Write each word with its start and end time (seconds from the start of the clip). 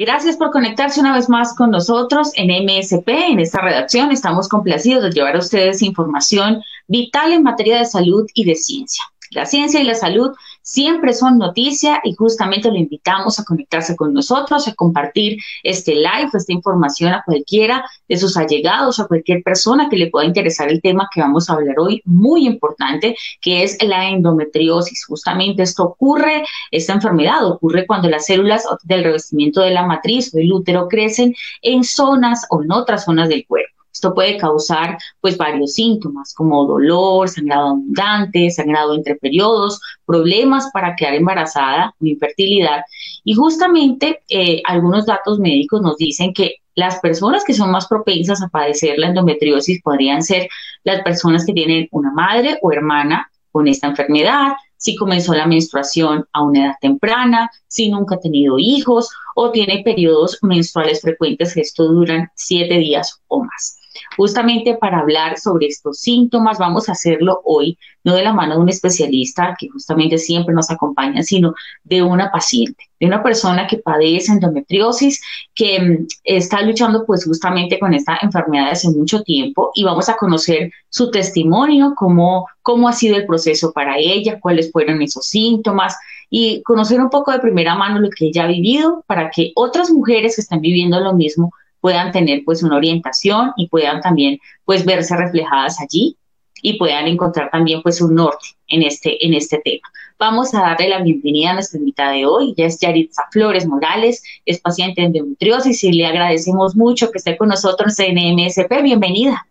Gracias 0.00 0.38
por 0.38 0.50
conectarse 0.50 0.98
una 0.98 1.14
vez 1.14 1.28
más 1.28 1.54
con 1.54 1.70
nosotros 1.70 2.32
en 2.34 2.48
MSP. 2.64 3.06
En 3.06 3.38
esta 3.38 3.60
redacción 3.60 4.10
estamos 4.10 4.48
complacidos 4.48 5.02
de 5.02 5.10
llevar 5.10 5.36
a 5.36 5.40
ustedes 5.40 5.82
información 5.82 6.62
vital 6.86 7.34
en 7.34 7.42
materia 7.42 7.76
de 7.76 7.84
salud 7.84 8.26
y 8.32 8.44
de 8.44 8.54
ciencia. 8.54 9.04
La 9.32 9.46
ciencia 9.46 9.80
y 9.80 9.84
la 9.84 9.94
salud 9.94 10.32
siempre 10.60 11.12
son 11.12 11.38
noticia 11.38 12.00
y 12.02 12.14
justamente 12.14 12.68
lo 12.68 12.76
invitamos 12.76 13.38
a 13.38 13.44
conectarse 13.44 13.94
con 13.94 14.12
nosotros, 14.12 14.66
a 14.66 14.74
compartir 14.74 15.38
este 15.62 15.94
live, 15.94 16.30
esta 16.32 16.52
información 16.52 17.12
a 17.12 17.22
cualquiera 17.24 17.84
de 18.08 18.16
sus 18.16 18.36
allegados, 18.36 18.98
a 18.98 19.06
cualquier 19.06 19.44
persona 19.44 19.88
que 19.88 19.96
le 19.96 20.08
pueda 20.10 20.26
interesar 20.26 20.68
el 20.68 20.82
tema 20.82 21.08
que 21.14 21.20
vamos 21.20 21.48
a 21.48 21.52
hablar 21.52 21.78
hoy, 21.78 22.02
muy 22.04 22.44
importante, 22.44 23.16
que 23.40 23.62
es 23.62 23.80
la 23.84 24.08
endometriosis. 24.08 25.04
Justamente 25.06 25.62
esto 25.62 25.84
ocurre, 25.84 26.44
esta 26.72 26.94
enfermedad 26.94 27.46
ocurre 27.46 27.86
cuando 27.86 28.08
las 28.08 28.26
células 28.26 28.64
del 28.82 29.04
revestimiento 29.04 29.60
de 29.60 29.70
la 29.70 29.86
matriz 29.86 30.34
o 30.34 30.38
del 30.38 30.52
útero 30.52 30.88
crecen 30.88 31.36
en 31.62 31.84
zonas 31.84 32.46
o 32.50 32.64
en 32.64 32.72
otras 32.72 33.04
zonas 33.04 33.28
del 33.28 33.46
cuerpo. 33.46 33.79
Esto 34.00 34.14
puede 34.14 34.38
causar 34.38 34.96
pues 35.20 35.36
varios 35.36 35.74
síntomas 35.74 36.32
como 36.32 36.66
dolor, 36.66 37.28
sangrado 37.28 37.68
abundante, 37.68 38.50
sangrado 38.50 38.94
entre 38.94 39.16
periodos, 39.16 39.78
problemas 40.06 40.70
para 40.72 40.96
quedar 40.96 41.16
embarazada 41.16 41.94
infertilidad. 42.00 42.80
Y 43.24 43.34
justamente 43.34 44.22
eh, 44.30 44.62
algunos 44.64 45.04
datos 45.04 45.38
médicos 45.38 45.82
nos 45.82 45.98
dicen 45.98 46.32
que 46.32 46.54
las 46.74 46.98
personas 47.00 47.44
que 47.44 47.52
son 47.52 47.72
más 47.72 47.88
propensas 47.88 48.40
a 48.42 48.48
padecer 48.48 48.98
la 48.98 49.08
endometriosis 49.08 49.82
podrían 49.82 50.22
ser 50.22 50.48
las 50.82 51.02
personas 51.02 51.44
que 51.44 51.52
tienen 51.52 51.86
una 51.90 52.10
madre 52.10 52.58
o 52.62 52.72
hermana 52.72 53.30
con 53.52 53.68
esta 53.68 53.88
enfermedad, 53.88 54.52
si 54.78 54.96
comenzó 54.96 55.34
la 55.34 55.46
menstruación 55.46 56.24
a 56.32 56.42
una 56.42 56.64
edad 56.64 56.74
temprana, 56.80 57.50
si 57.66 57.90
nunca 57.90 58.14
ha 58.14 58.20
tenido 58.20 58.58
hijos 58.58 59.10
o 59.34 59.50
tiene 59.50 59.82
periodos 59.84 60.38
menstruales 60.40 61.02
frecuentes 61.02 61.52
que 61.52 61.60
esto 61.60 61.84
duran 61.84 62.30
siete 62.34 62.78
días 62.78 63.20
o 63.28 63.44
más. 63.44 63.79
Justamente 64.16 64.76
para 64.76 65.00
hablar 65.00 65.38
sobre 65.38 65.66
estos 65.66 65.98
síntomas, 65.98 66.58
vamos 66.58 66.88
a 66.88 66.92
hacerlo 66.92 67.40
hoy, 67.44 67.78
no 68.04 68.14
de 68.14 68.22
la 68.22 68.32
mano 68.32 68.54
de 68.54 68.60
un 68.60 68.68
especialista 68.68 69.56
que 69.58 69.68
justamente 69.68 70.18
siempre 70.18 70.54
nos 70.54 70.70
acompaña, 70.70 71.22
sino 71.22 71.54
de 71.84 72.02
una 72.02 72.30
paciente, 72.30 72.84
de 72.98 73.06
una 73.06 73.22
persona 73.22 73.66
que 73.66 73.78
padece 73.78 74.32
endometriosis, 74.32 75.20
que 75.54 75.80
mm, 75.80 76.06
está 76.24 76.62
luchando 76.62 77.04
pues 77.04 77.24
justamente 77.24 77.78
con 77.78 77.94
esta 77.94 78.18
enfermedad 78.22 78.70
hace 78.70 78.88
mucho 78.90 79.22
tiempo 79.22 79.70
y 79.74 79.84
vamos 79.84 80.08
a 80.08 80.16
conocer 80.16 80.72
su 80.88 81.10
testimonio, 81.10 81.94
cómo, 81.96 82.46
cómo 82.62 82.88
ha 82.88 82.92
sido 82.92 83.16
el 83.16 83.26
proceso 83.26 83.72
para 83.72 83.98
ella, 83.98 84.40
cuáles 84.40 84.70
fueron 84.72 85.02
esos 85.02 85.26
síntomas 85.26 85.96
y 86.30 86.62
conocer 86.62 87.00
un 87.00 87.10
poco 87.10 87.32
de 87.32 87.40
primera 87.40 87.74
mano 87.74 87.98
lo 87.98 88.08
que 88.10 88.26
ella 88.26 88.44
ha 88.44 88.48
vivido 88.48 89.04
para 89.06 89.30
que 89.30 89.52
otras 89.56 89.90
mujeres 89.90 90.36
que 90.36 90.42
están 90.42 90.60
viviendo 90.60 91.00
lo 91.00 91.12
mismo 91.12 91.52
puedan 91.80 92.12
tener 92.12 92.42
pues 92.44 92.62
una 92.62 92.76
orientación 92.76 93.52
y 93.56 93.68
puedan 93.68 94.00
también 94.00 94.38
pues 94.64 94.84
verse 94.84 95.16
reflejadas 95.16 95.80
allí 95.80 96.16
y 96.62 96.78
puedan 96.78 97.06
encontrar 97.06 97.50
también 97.50 97.82
pues 97.82 98.00
un 98.00 98.14
norte 98.14 98.48
en 98.68 98.82
este, 98.82 99.24
en 99.24 99.34
este 99.34 99.58
tema. 99.58 99.88
Vamos 100.18 100.54
a 100.54 100.60
darle 100.60 100.88
la 100.88 101.02
bienvenida 101.02 101.50
a 101.50 101.54
nuestra 101.54 101.78
invitada 101.78 102.12
de 102.12 102.26
hoy, 102.26 102.54
ya 102.56 102.66
es 102.66 102.78
Yaritza 102.78 103.22
Flores 103.32 103.66
Morales, 103.66 104.22
es 104.44 104.60
paciente 104.60 105.00
de 105.00 105.06
endometriosis 105.06 105.82
y 105.84 105.92
le 105.92 106.06
agradecemos 106.06 106.76
mucho 106.76 107.10
que 107.10 107.18
esté 107.18 107.36
con 107.36 107.48
nosotros 107.48 107.98
en 107.98 108.16
MSP. 108.34 108.82
Bienvenida. 108.82 109.46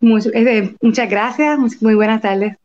Eh, 0.00 0.74
muchas 0.80 1.08
gracias, 1.08 1.82
muy 1.82 1.94
buenas 1.94 2.22
tardes. 2.22 2.56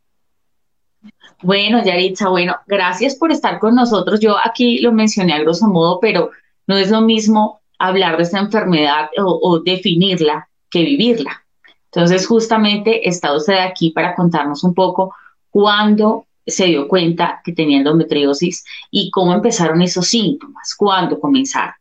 Bueno, 1.42 1.84
Yaritza, 1.84 2.28
bueno, 2.30 2.56
gracias 2.68 3.16
por 3.16 3.32
estar 3.32 3.60
con 3.60 3.76
nosotros. 3.76 4.20
Yo 4.20 4.36
aquí 4.44 4.80
lo 4.80 4.92
mencioné 4.92 5.34
a 5.34 5.40
grosso 5.40 5.68
modo, 5.68 6.00
pero 6.02 6.32
no 6.68 6.78
es 6.78 6.90
lo 6.90 7.02
mismo 7.02 7.59
hablar 7.80 8.18
de 8.18 8.24
esta 8.24 8.40
enfermedad 8.40 9.10
o, 9.18 9.60
definirla 9.60 10.48
que 10.70 10.84
vivirla. 10.84 11.44
Entonces, 11.86 12.28
justamente 12.28 13.08
está 13.10 13.36
usted 13.36 13.58
aquí 13.58 13.90
para 13.90 14.14
contarnos 14.14 14.64
un 14.64 14.76
poco 14.76 15.16
cuándo 15.50 16.28
se 16.46 16.66
dio 16.66 16.88
cuenta 16.88 17.42
que 17.44 17.54
tenía 17.54 17.80
endometriosis 17.80 18.64
y 18.92 19.10
cómo 19.10 19.34
empezaron 19.34 19.82
esos 19.82 20.08
síntomas, 20.08 20.76
cuándo 20.76 21.20
comenzaron. 21.20 21.74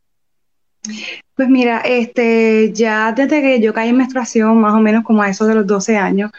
Pues 1.35 1.49
mira, 1.49 1.81
este, 1.81 2.73
ya 2.73 3.13
desde 3.13 3.41
que 3.43 3.61
yo 3.61 3.75
caí 3.75 3.91
en 3.91 3.97
menstruación, 3.97 4.61
más 4.61 4.75
o 4.75 4.81
menos 4.81 5.05
como 5.05 5.23
a 5.23 5.29
eso 5.29 5.47
de 5.47 5.55
los 5.55 5.67
12 5.67 5.97
años, 5.97 6.31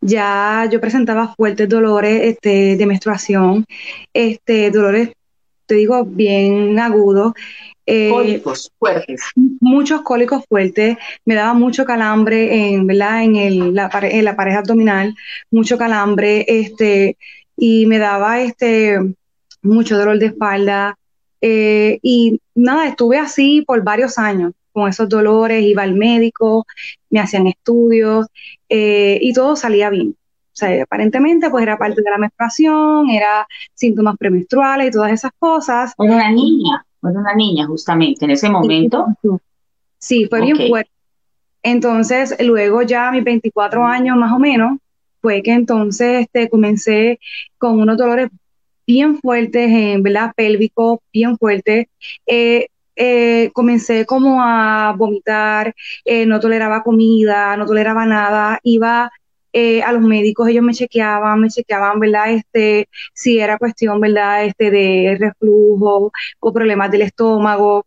ya 0.00 0.68
yo 0.70 0.80
presentaba 0.80 1.34
fuertes 1.34 1.68
dolores 1.68 2.20
este, 2.22 2.76
de 2.76 2.86
menstruación, 2.86 3.64
este, 4.12 4.70
dolores, 4.70 5.10
te 5.66 5.76
digo, 5.76 6.04
bien 6.04 6.78
agudos, 6.78 7.32
eh, 7.86 8.10
cólicos 8.10 8.72
fuertes. 8.78 9.22
Muchos 9.60 10.02
cólicos 10.02 10.44
fuertes, 10.48 10.96
me 11.24 11.34
daba 11.34 11.54
mucho 11.54 11.84
calambre 11.84 12.72
en, 12.72 12.86
¿verdad? 12.86 13.22
En, 13.22 13.36
el, 13.36 13.74
la, 13.74 13.90
en 14.02 14.24
la 14.24 14.36
pareja 14.36 14.58
abdominal, 14.58 15.14
mucho 15.50 15.76
calambre, 15.76 16.44
este, 16.48 17.16
y 17.56 17.86
me 17.86 17.98
daba 17.98 18.40
este, 18.40 18.98
mucho 19.62 19.98
dolor 19.98 20.18
de 20.18 20.26
espalda. 20.26 20.98
Eh, 21.40 21.98
y 22.02 22.40
nada, 22.54 22.86
estuve 22.88 23.18
así 23.18 23.62
por 23.66 23.82
varios 23.82 24.18
años 24.18 24.52
con 24.72 24.88
esos 24.88 25.08
dolores, 25.08 25.62
iba 25.62 25.82
al 25.82 25.94
médico, 25.94 26.66
me 27.10 27.20
hacían 27.20 27.46
estudios 27.46 28.26
eh, 28.68 29.18
y 29.20 29.32
todo 29.32 29.54
salía 29.54 29.88
bien. 29.88 30.16
O 30.54 30.56
sea, 30.56 30.82
aparentemente 30.82 31.50
pues 31.50 31.62
era 31.62 31.78
parte 31.78 32.02
de 32.02 32.10
la 32.10 32.18
menstruación, 32.18 33.08
era 33.10 33.46
síntomas 33.72 34.16
premenstruales 34.16 34.88
y 34.88 34.90
todas 34.90 35.12
esas 35.12 35.32
cosas. 35.38 35.92
Una 35.96 36.30
niña. 36.30 36.84
Fue 37.04 37.12
una 37.12 37.34
niña 37.34 37.66
justamente 37.66 38.24
en 38.24 38.30
ese 38.30 38.48
momento. 38.48 39.08
Sí, 39.98 40.24
fue 40.24 40.40
bien 40.40 40.56
fuerte. 40.56 40.90
Entonces, 41.62 42.34
luego 42.40 42.80
ya 42.80 43.08
a 43.08 43.12
mis 43.12 43.22
24 43.22 43.84
años 43.84 44.16
más 44.16 44.32
o 44.32 44.38
menos, 44.38 44.78
fue 45.20 45.42
que 45.42 45.52
entonces 45.52 46.22
este, 46.22 46.48
comencé 46.48 47.20
con 47.58 47.78
unos 47.78 47.98
dolores 47.98 48.30
bien 48.86 49.18
fuertes, 49.18 49.70
en 49.70 50.02
¿verdad? 50.02 50.32
Pélvico, 50.34 51.02
bien 51.12 51.36
fuertes. 51.36 51.88
Eh, 52.26 52.68
eh, 52.96 53.50
comencé 53.52 54.06
como 54.06 54.42
a 54.42 54.94
vomitar, 54.96 55.74
eh, 56.06 56.24
no 56.24 56.40
toleraba 56.40 56.82
comida, 56.82 57.54
no 57.58 57.66
toleraba 57.66 58.06
nada, 58.06 58.60
iba 58.62 59.12
eh, 59.56 59.84
a 59.84 59.92
los 59.92 60.02
médicos, 60.02 60.48
ellos 60.48 60.64
me 60.64 60.74
chequeaban, 60.74 61.40
me 61.40 61.48
chequeaban, 61.48 62.00
¿verdad? 62.00 62.32
Este, 62.32 62.88
si 63.12 63.38
era 63.38 63.56
cuestión, 63.56 64.00
¿verdad? 64.00 64.44
Este, 64.44 64.68
de 64.72 65.16
reflujo 65.18 66.10
o 66.40 66.52
problemas 66.52 66.90
del 66.90 67.02
estómago. 67.02 67.86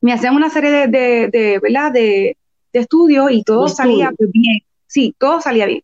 Me 0.00 0.14
hacían 0.14 0.34
una 0.34 0.48
serie 0.48 0.70
de, 0.70 0.86
de, 0.88 1.28
de 1.28 1.58
¿verdad? 1.62 1.92
De, 1.92 2.38
estudios 2.72 3.30
y 3.30 3.42
todo 3.42 3.68
salía 3.68 4.10
bien. 4.18 4.60
Sí, 4.86 5.14
todo 5.18 5.40
salía 5.40 5.66
bien. 5.66 5.82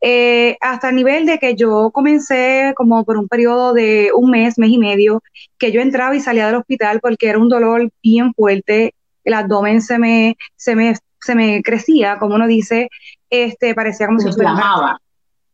Eh, 0.00 0.56
hasta 0.60 0.88
el 0.88 0.96
nivel 0.96 1.26
de 1.26 1.38
que 1.38 1.54
yo 1.54 1.90
comencé 1.92 2.72
como 2.76 3.04
por 3.04 3.16
un 3.16 3.28
periodo 3.28 3.74
de 3.74 4.10
un 4.14 4.30
mes, 4.30 4.58
mes 4.58 4.70
y 4.70 4.78
medio, 4.78 5.22
que 5.58 5.70
yo 5.70 5.80
entraba 5.80 6.16
y 6.16 6.20
salía 6.20 6.46
del 6.46 6.56
hospital 6.56 7.00
porque 7.00 7.28
era 7.28 7.38
un 7.38 7.48
dolor 7.48 7.90
bien 8.02 8.34
fuerte, 8.34 8.94
el 9.24 9.34
abdomen 9.34 9.82
se 9.82 9.98
me, 9.98 10.36
se 10.56 10.74
me, 10.74 10.94
se 11.20 11.34
me 11.34 11.62
crecía, 11.62 12.18
como 12.18 12.34
uno 12.34 12.46
dice, 12.46 12.88
este, 13.30 13.74
parecía 13.74 14.06
como 14.06 14.20
se 14.20 14.28
inflamaba. 14.28 15.00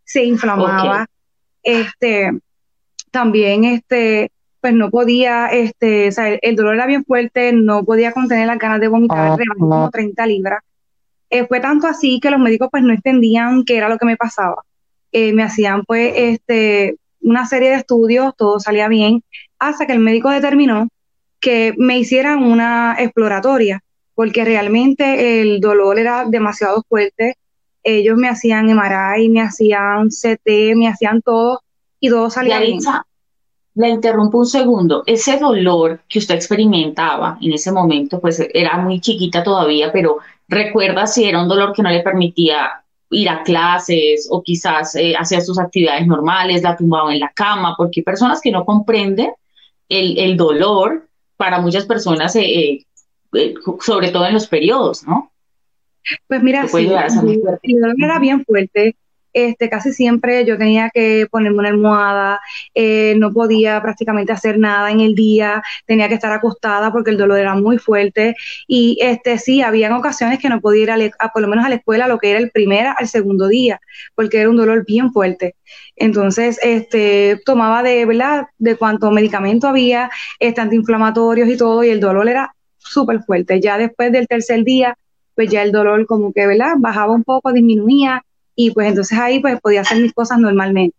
Se 0.05 0.25
inflamaba. 0.25 1.07
Este, 1.63 2.31
también, 3.11 3.65
este, 3.65 4.31
pues 4.61 4.75
no 4.75 4.91
podía, 4.91 5.49
este, 5.49 6.09
o 6.09 6.13
sea, 6.13 6.29
el, 6.29 6.57
dolor 6.57 6.75
era 6.75 6.87
bien 6.87 7.05
fuerte, 7.05 7.53
no 7.53 7.85
podía 7.85 8.13
contener 8.13 8.47
las 8.47 8.59
ganas 8.59 8.81
de 8.81 8.89
vomitar, 8.89 9.33
ah, 9.33 9.55
como 9.59 9.91
30 9.91 10.27
libras. 10.27 10.61
Eh, 11.31 11.47
fue 11.47 11.61
tanto 11.61 11.87
así 11.87 12.21
que 12.21 12.31
los 12.31 12.41
médicos 12.41 12.69
pues 12.71 12.83
no 12.83 12.93
entendían 12.93 13.65
qué 13.65 13.77
era 13.77 13.89
lo 13.89 13.99
que 13.99 14.07
me 14.07 14.17
pasaba. 14.17 14.63
Eh, 15.13 15.33
me 15.33 15.43
hacían 15.43 15.85
pues 15.85 16.13
este, 16.17 16.97
una 17.21 17.47
serie 17.47 17.71
de 17.71 17.77
estudios, 17.77 18.35
todo 18.37 18.61
salía 18.61 18.89
bien, 18.89 19.23
hasta 19.59 19.87
que 19.87 19.93
el 19.93 19.99
médico 19.99 20.31
determinó 20.31 20.89
que 21.41 21.75
me 21.77 21.99
hicieran 21.99 22.43
una 22.43 22.97
exploratoria, 22.99 23.83
porque 24.15 24.45
realmente 24.45 25.41
el 25.41 25.61
dolor 25.61 25.99
era 25.99 26.25
demasiado 26.25 26.83
fuerte, 26.89 27.37
ellos 27.83 28.17
me 28.17 28.29
hacían 28.29 28.67
MRI, 28.67 29.29
me 29.29 29.43
hacían 29.43 30.09
CT, 30.09 30.75
me 30.77 30.89
hacían 30.89 31.21
todo 31.21 31.61
y 32.01 32.09
todo 32.09 32.31
salía 32.31 32.59
bien. 32.61 32.79
Le 33.77 33.89
interrumpo 33.89 34.39
un 34.39 34.47
segundo. 34.47 35.03
Ese 35.05 35.39
dolor 35.39 36.01
que 36.09 36.21
usted 36.21 36.37
experimentaba 36.37 37.39
en 37.41 37.53
ese 37.53 37.73
momento, 37.73 38.21
pues 38.21 38.41
era 38.55 38.79
muy 38.79 39.01
chiquita 39.01 39.43
todavía, 39.43 39.91
pero 39.93 40.19
recuerda 40.49 41.07
si 41.07 41.25
era 41.25 41.43
un 41.43 41.49
dolor 41.49 41.73
que 41.73 41.83
no 41.83 41.91
le 41.91 42.01
permitía 42.01 42.85
ir 43.11 43.29
a 43.29 43.43
clases 43.43 44.29
o 44.31 44.43
quizás 44.43 44.95
eh, 44.95 45.15
hacer 45.17 45.43
sus 45.43 45.59
actividades 45.59 46.07
normales, 46.07 46.63
la 46.63 46.77
tumbaba 46.77 47.13
en 47.13 47.21
la 47.21 47.33
cama, 47.35 47.75
porque 47.77 48.01
hay 48.01 48.05
personas 48.05 48.41
que 48.41 48.51
no 48.51 48.65
comprenden 48.65 49.33
el, 49.89 50.37
dolor 50.37 51.09
para 51.37 51.61
muchas 51.61 51.85
personas, 51.85 52.35
eh, 52.37 52.43
eh, 52.43 52.87
sobre 53.81 54.11
todo 54.11 54.27
en 54.27 54.35
los 54.35 54.47
periodos, 54.47 55.07
¿no? 55.07 55.31
Pues 56.29 56.43
mira, 56.43 56.69
sí, 56.69 56.87
el 56.87 57.81
dolor 57.81 57.97
era 57.99 58.19
bien 58.19 58.45
fuerte 58.45 58.95
este, 59.35 59.69
casi 59.69 59.93
siempre 59.93 60.47
yo 60.47 60.57
tenía 60.57 60.91
que 60.95 61.27
ponerme 61.31 61.59
una 61.59 61.69
almohada, 61.69 62.41
eh, 62.73 63.15
no 63.19 63.33
podía 63.33 63.83
prácticamente 63.83 64.33
hacer 64.33 64.59
nada 64.59 64.91
en 64.91 65.01
el 65.01 65.15
día, 65.15 65.63
tenía 65.87 66.09
que 66.09 66.15
estar 66.15 66.33
acostada 66.33 66.93
porque 66.93 67.11
el 67.11 67.19
dolor 67.19 67.39
era 67.39 67.55
muy 67.55 67.79
fuerte 67.79 68.37
y 68.69 68.97
este, 69.01 69.39
sí, 69.39 69.61
habían 69.61 69.93
ocasiones 69.93 70.39
que 70.39 70.49
no 70.49 70.61
podía 70.61 70.97
ir 70.97 71.13
a, 71.19 71.29
por 71.33 71.43
lo 71.43 71.49
menos 71.49 71.67
a 71.67 71.69
la 71.69 71.75
escuela 71.75 72.09
lo 72.09 72.19
que 72.19 72.31
era 72.31 72.39
el 72.39 72.51
primer 72.51 72.87
al 72.97 73.09
segundo 73.09 73.49
día, 73.49 73.81
porque 74.15 74.41
era 74.41 74.49
un 74.49 74.57
dolor 74.57 74.85
bien 74.87 75.13
fuerte. 75.13 75.57
Entonces, 75.97 76.59
este, 76.63 77.41
tomaba 77.45 77.83
de, 77.83 78.05
¿verdad? 78.07 78.47
De 78.59 78.77
cuánto 78.77 79.11
medicamento 79.11 79.67
había, 79.67 80.11
este, 80.39 80.61
antiinflamatorios 80.61 81.49
y 81.49 81.57
todo, 81.57 81.83
y 81.83 81.91
el 81.91 82.01
dolor 82.01 82.29
era 82.29 82.54
súper 82.85 83.23
fuerte. 83.23 83.61
Ya 83.61 83.79
después 83.79 84.13
del 84.13 84.29
tercer 84.29 84.65
día, 84.65 84.97
pues 85.35 85.51
ya 85.51 85.63
el 85.63 85.73
dolor 85.73 86.07
como 86.07 86.33
que, 86.33 86.47
¿verdad? 86.47 86.75
Bajaba 86.79 87.13
un 87.13 87.25
poco, 87.25 87.53
disminuía, 87.53 88.23
y 88.55 88.71
pues 88.71 88.89
entonces 88.89 89.19
ahí 89.19 89.41
pues 89.41 89.61
podía 89.61 89.81
hacer 89.81 90.01
mis 90.01 90.13
cosas 90.13 90.39
normalmente. 90.39 90.97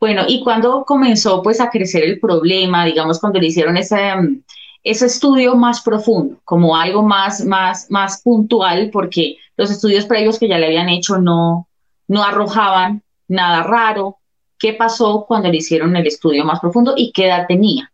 Bueno, 0.00 0.24
¿y 0.28 0.42
cuando 0.42 0.84
comenzó 0.84 1.42
pues 1.42 1.60
a 1.60 1.70
crecer 1.70 2.04
el 2.04 2.20
problema, 2.20 2.84
digamos, 2.84 3.20
cuando 3.20 3.40
le 3.40 3.48
hicieron 3.48 3.76
ese, 3.76 4.14
mm, 4.14 4.42
ese 4.84 5.06
estudio 5.06 5.56
más 5.56 5.82
profundo, 5.82 6.40
como 6.44 6.76
algo 6.76 7.02
más, 7.02 7.44
más, 7.44 7.90
más 7.90 8.22
puntual, 8.22 8.90
porque 8.92 9.36
los 9.56 9.70
estudios 9.70 10.06
previos 10.06 10.38
que 10.38 10.48
ya 10.48 10.58
le 10.58 10.66
habían 10.66 10.88
hecho 10.88 11.18
no, 11.18 11.68
no 12.06 12.22
arrojaban 12.22 13.02
nada 13.26 13.62
raro? 13.64 14.18
¿Qué 14.58 14.72
pasó 14.72 15.24
cuando 15.26 15.48
le 15.48 15.58
hicieron 15.58 15.94
el 15.96 16.06
estudio 16.06 16.44
más 16.44 16.60
profundo 16.60 16.94
y 16.96 17.12
qué 17.12 17.26
edad 17.26 17.46
tenía? 17.46 17.92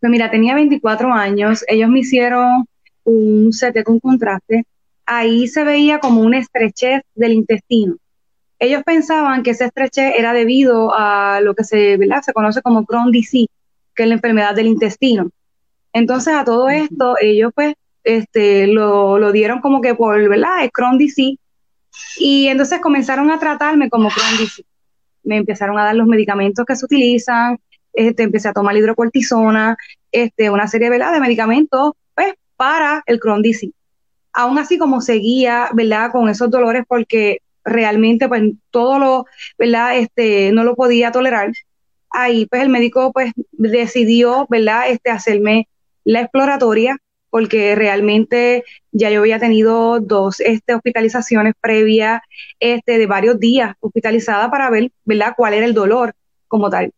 Pues 0.00 0.10
mira, 0.10 0.30
tenía 0.30 0.54
24 0.54 1.12
años, 1.12 1.64
ellos 1.68 1.90
me 1.90 2.00
hicieron 2.00 2.64
un 3.04 3.50
CT 3.50 3.84
con 3.84 4.00
contraste 4.00 4.64
ahí 5.10 5.48
se 5.48 5.64
veía 5.64 5.98
como 5.98 6.20
una 6.20 6.38
estrechez 6.38 7.02
del 7.16 7.32
intestino. 7.32 7.96
Ellos 8.60 8.82
pensaban 8.84 9.42
que 9.42 9.50
esa 9.50 9.66
estrechez 9.66 10.14
era 10.16 10.32
debido 10.32 10.94
a 10.94 11.40
lo 11.40 11.54
que 11.54 11.64
se, 11.64 11.98
se 12.22 12.32
conoce 12.32 12.62
como 12.62 12.86
Crohn 12.86 13.10
disease, 13.10 13.50
que 13.94 14.04
es 14.04 14.08
la 14.08 14.14
enfermedad 14.14 14.54
del 14.54 14.68
intestino. 14.68 15.28
Entonces 15.92 16.32
a 16.34 16.44
todo 16.44 16.70
esto 16.70 17.16
ellos 17.20 17.50
pues 17.52 17.74
este, 18.04 18.68
lo, 18.68 19.32
dieron 19.32 19.60
como 19.60 19.80
que 19.80 19.96
por, 19.96 20.28
¿verdad? 20.28 20.64
Es 20.64 20.70
Crohn 20.70 20.96
disease. 20.96 21.38
Y 22.16 22.46
entonces 22.46 22.80
comenzaron 22.80 23.32
a 23.32 23.40
tratarme 23.40 23.90
como 23.90 24.10
Crohn 24.10 24.38
disease. 24.38 24.64
Me 25.24 25.38
empezaron 25.38 25.76
a 25.76 25.84
dar 25.84 25.96
los 25.96 26.06
medicamentos 26.06 26.64
que 26.64 26.76
se 26.76 26.84
utilizan, 26.84 27.58
este, 27.92 28.22
empecé 28.22 28.48
a 28.48 28.52
tomar 28.52 28.76
hidrocortisona, 28.76 29.76
este, 30.12 30.50
una 30.50 30.68
serie 30.68 30.90
¿verdad? 30.90 31.12
de 31.12 31.20
medicamentos 31.20 31.92
pues, 32.14 32.34
para 32.56 33.02
el 33.06 33.20
Crohn 33.20 33.42
disease 33.42 33.74
aún 34.32 34.58
así 34.58 34.78
como 34.78 35.00
seguía, 35.00 35.68
¿verdad? 35.72 36.10
Con 36.12 36.28
esos 36.28 36.50
dolores 36.50 36.84
porque 36.88 37.38
realmente 37.64 38.28
pues 38.28 38.42
todo 38.70 38.98
lo, 38.98 39.26
¿verdad? 39.58 39.98
Este, 39.98 40.52
no 40.52 40.64
lo 40.64 40.76
podía 40.76 41.12
tolerar. 41.12 41.52
Ahí 42.10 42.46
pues 42.46 42.62
el 42.62 42.68
médico 42.70 43.12
pues 43.12 43.32
decidió, 43.52 44.46
¿verdad? 44.50 44.88
Este, 44.88 45.10
hacerme 45.10 45.68
la 46.04 46.22
exploratoria 46.22 46.98
porque 47.30 47.76
realmente 47.76 48.64
ya 48.90 49.10
yo 49.10 49.20
había 49.20 49.38
tenido 49.38 50.00
dos 50.00 50.40
este, 50.40 50.74
hospitalizaciones 50.74 51.54
previas 51.60 52.20
este, 52.58 52.98
de 52.98 53.06
varios 53.06 53.38
días 53.38 53.74
hospitalizada 53.80 54.50
para 54.50 54.70
ver, 54.70 54.90
¿verdad? 55.04 55.34
Cuál 55.36 55.54
era 55.54 55.66
el 55.66 55.74
dolor 55.74 56.14
como 56.48 56.70
tal. 56.70 56.92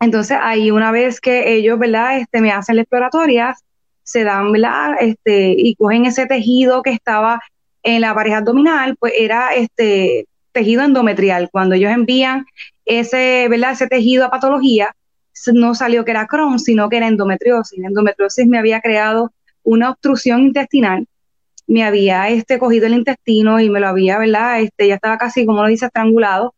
Entonces 0.00 0.38
ahí 0.40 0.70
una 0.70 0.92
vez 0.92 1.20
que 1.20 1.54
ellos, 1.54 1.78
¿verdad? 1.78 2.18
Este, 2.18 2.40
me 2.40 2.50
hacen 2.52 2.76
la 2.76 2.82
exploratoria, 2.82 3.56
se 4.02 4.24
dan, 4.24 4.50
¿verdad? 4.52 4.96
Este, 5.00 5.54
y 5.56 5.74
cogen 5.76 6.06
ese 6.06 6.26
tejido 6.26 6.82
que 6.82 6.90
estaba 6.90 7.40
en 7.82 8.00
la 8.00 8.14
pareja 8.14 8.38
abdominal, 8.38 8.96
pues 8.96 9.12
era 9.16 9.54
este 9.54 10.26
tejido 10.52 10.82
endometrial. 10.82 11.48
Cuando 11.52 11.74
ellos 11.74 11.92
envían 11.92 12.46
ese, 12.84 13.46
¿verdad? 13.48 13.72
ese 13.72 13.86
tejido 13.86 14.24
a 14.24 14.30
patología, 14.30 14.94
no 15.52 15.74
salió 15.74 16.04
que 16.04 16.10
era 16.10 16.26
Crohn, 16.26 16.58
sino 16.58 16.88
que 16.88 16.96
era 16.98 17.08
endometriosis. 17.08 17.78
La 17.78 17.88
endometriosis 17.88 18.46
me 18.46 18.58
había 18.58 18.80
creado 18.80 19.32
una 19.62 19.90
obstrucción 19.90 20.40
intestinal, 20.40 21.06
me 21.66 21.84
había 21.84 22.28
este, 22.28 22.58
cogido 22.58 22.86
el 22.86 22.94
intestino 22.94 23.60
y 23.60 23.70
me 23.70 23.80
lo 23.80 23.88
había, 23.88 24.18
¿verdad? 24.18 24.60
Este, 24.60 24.88
ya 24.88 24.96
estaba 24.96 25.18
casi, 25.18 25.46
como 25.46 25.62
lo 25.62 25.68
dice, 25.68 25.86
estrangulado. 25.86 26.54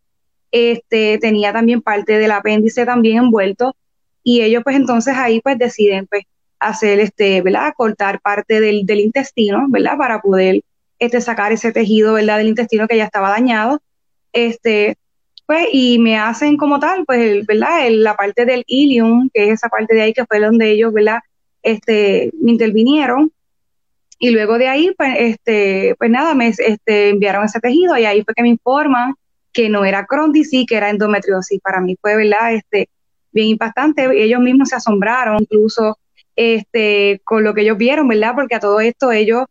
Este, 0.52 1.18
tenía 1.18 1.52
también 1.52 1.82
parte 1.82 2.18
del 2.18 2.30
apéndice 2.30 2.86
también 2.86 3.18
envuelto 3.18 3.74
y 4.22 4.42
ellos 4.42 4.62
pues 4.62 4.76
entonces 4.76 5.16
ahí 5.16 5.40
pues 5.40 5.58
deciden 5.58 6.06
pues 6.06 6.24
hacer, 6.62 7.00
este, 7.00 7.42
¿verdad? 7.42 7.74
Cortar 7.76 8.20
parte 8.20 8.60
del, 8.60 8.88
intestino, 9.00 9.66
¿verdad? 9.68 9.96
Para 9.98 10.20
poder 10.20 10.62
este, 10.98 11.20
sacar 11.20 11.52
ese 11.52 11.72
tejido, 11.72 12.14
¿verdad? 12.14 12.38
Del 12.38 12.48
intestino 12.48 12.86
que 12.88 12.96
ya 12.96 13.04
estaba 13.04 13.30
dañado. 13.30 13.80
Este, 14.32 14.96
pues, 15.46 15.68
y 15.72 15.98
me 15.98 16.18
hacen 16.18 16.56
como 16.56 16.78
tal, 16.78 17.04
pues, 17.04 17.44
¿verdad? 17.46 17.88
la 17.90 18.16
parte 18.16 18.44
del 18.46 18.64
ilium, 18.66 19.28
que 19.32 19.44
es 19.48 19.54
esa 19.54 19.68
parte 19.68 19.94
de 19.94 20.02
ahí 20.02 20.12
que 20.12 20.24
fue 20.26 20.40
donde 20.40 20.70
ellos, 20.70 20.92
¿verdad? 20.92 21.20
Este, 21.62 22.30
me 22.40 22.52
intervinieron. 22.52 23.32
Y 24.18 24.30
luego 24.30 24.56
de 24.58 24.68
ahí, 24.68 24.92
pues, 24.96 25.14
este, 25.18 25.96
pues 25.98 26.10
nada, 26.10 26.34
me 26.34 26.48
este, 26.48 27.08
enviaron 27.10 27.44
ese 27.44 27.60
tejido 27.60 27.98
y 27.98 28.04
ahí 28.04 28.22
fue 28.22 28.34
que 28.34 28.42
me 28.42 28.48
informan 28.50 29.14
que 29.52 29.68
no 29.68 29.84
era 29.84 30.06
Crohn 30.06 30.32
disease, 30.32 30.66
que 30.66 30.76
era 30.76 30.90
endometriosis. 30.90 31.60
Para 31.60 31.80
mí 31.80 31.96
fue, 32.00 32.16
¿verdad? 32.16 32.54
Este, 32.54 32.88
bien 33.32 33.48
impactante. 33.48 34.08
Ellos 34.22 34.40
mismos 34.40 34.68
se 34.70 34.76
asombraron, 34.76 35.38
incluso 35.40 35.98
este, 36.36 37.20
con 37.24 37.44
lo 37.44 37.54
que 37.54 37.62
ellos 37.62 37.78
vieron, 37.78 38.08
¿verdad? 38.08 38.34
Porque 38.34 38.54
a 38.54 38.60
todo 38.60 38.80
esto 38.80 39.12
ellos 39.12 39.44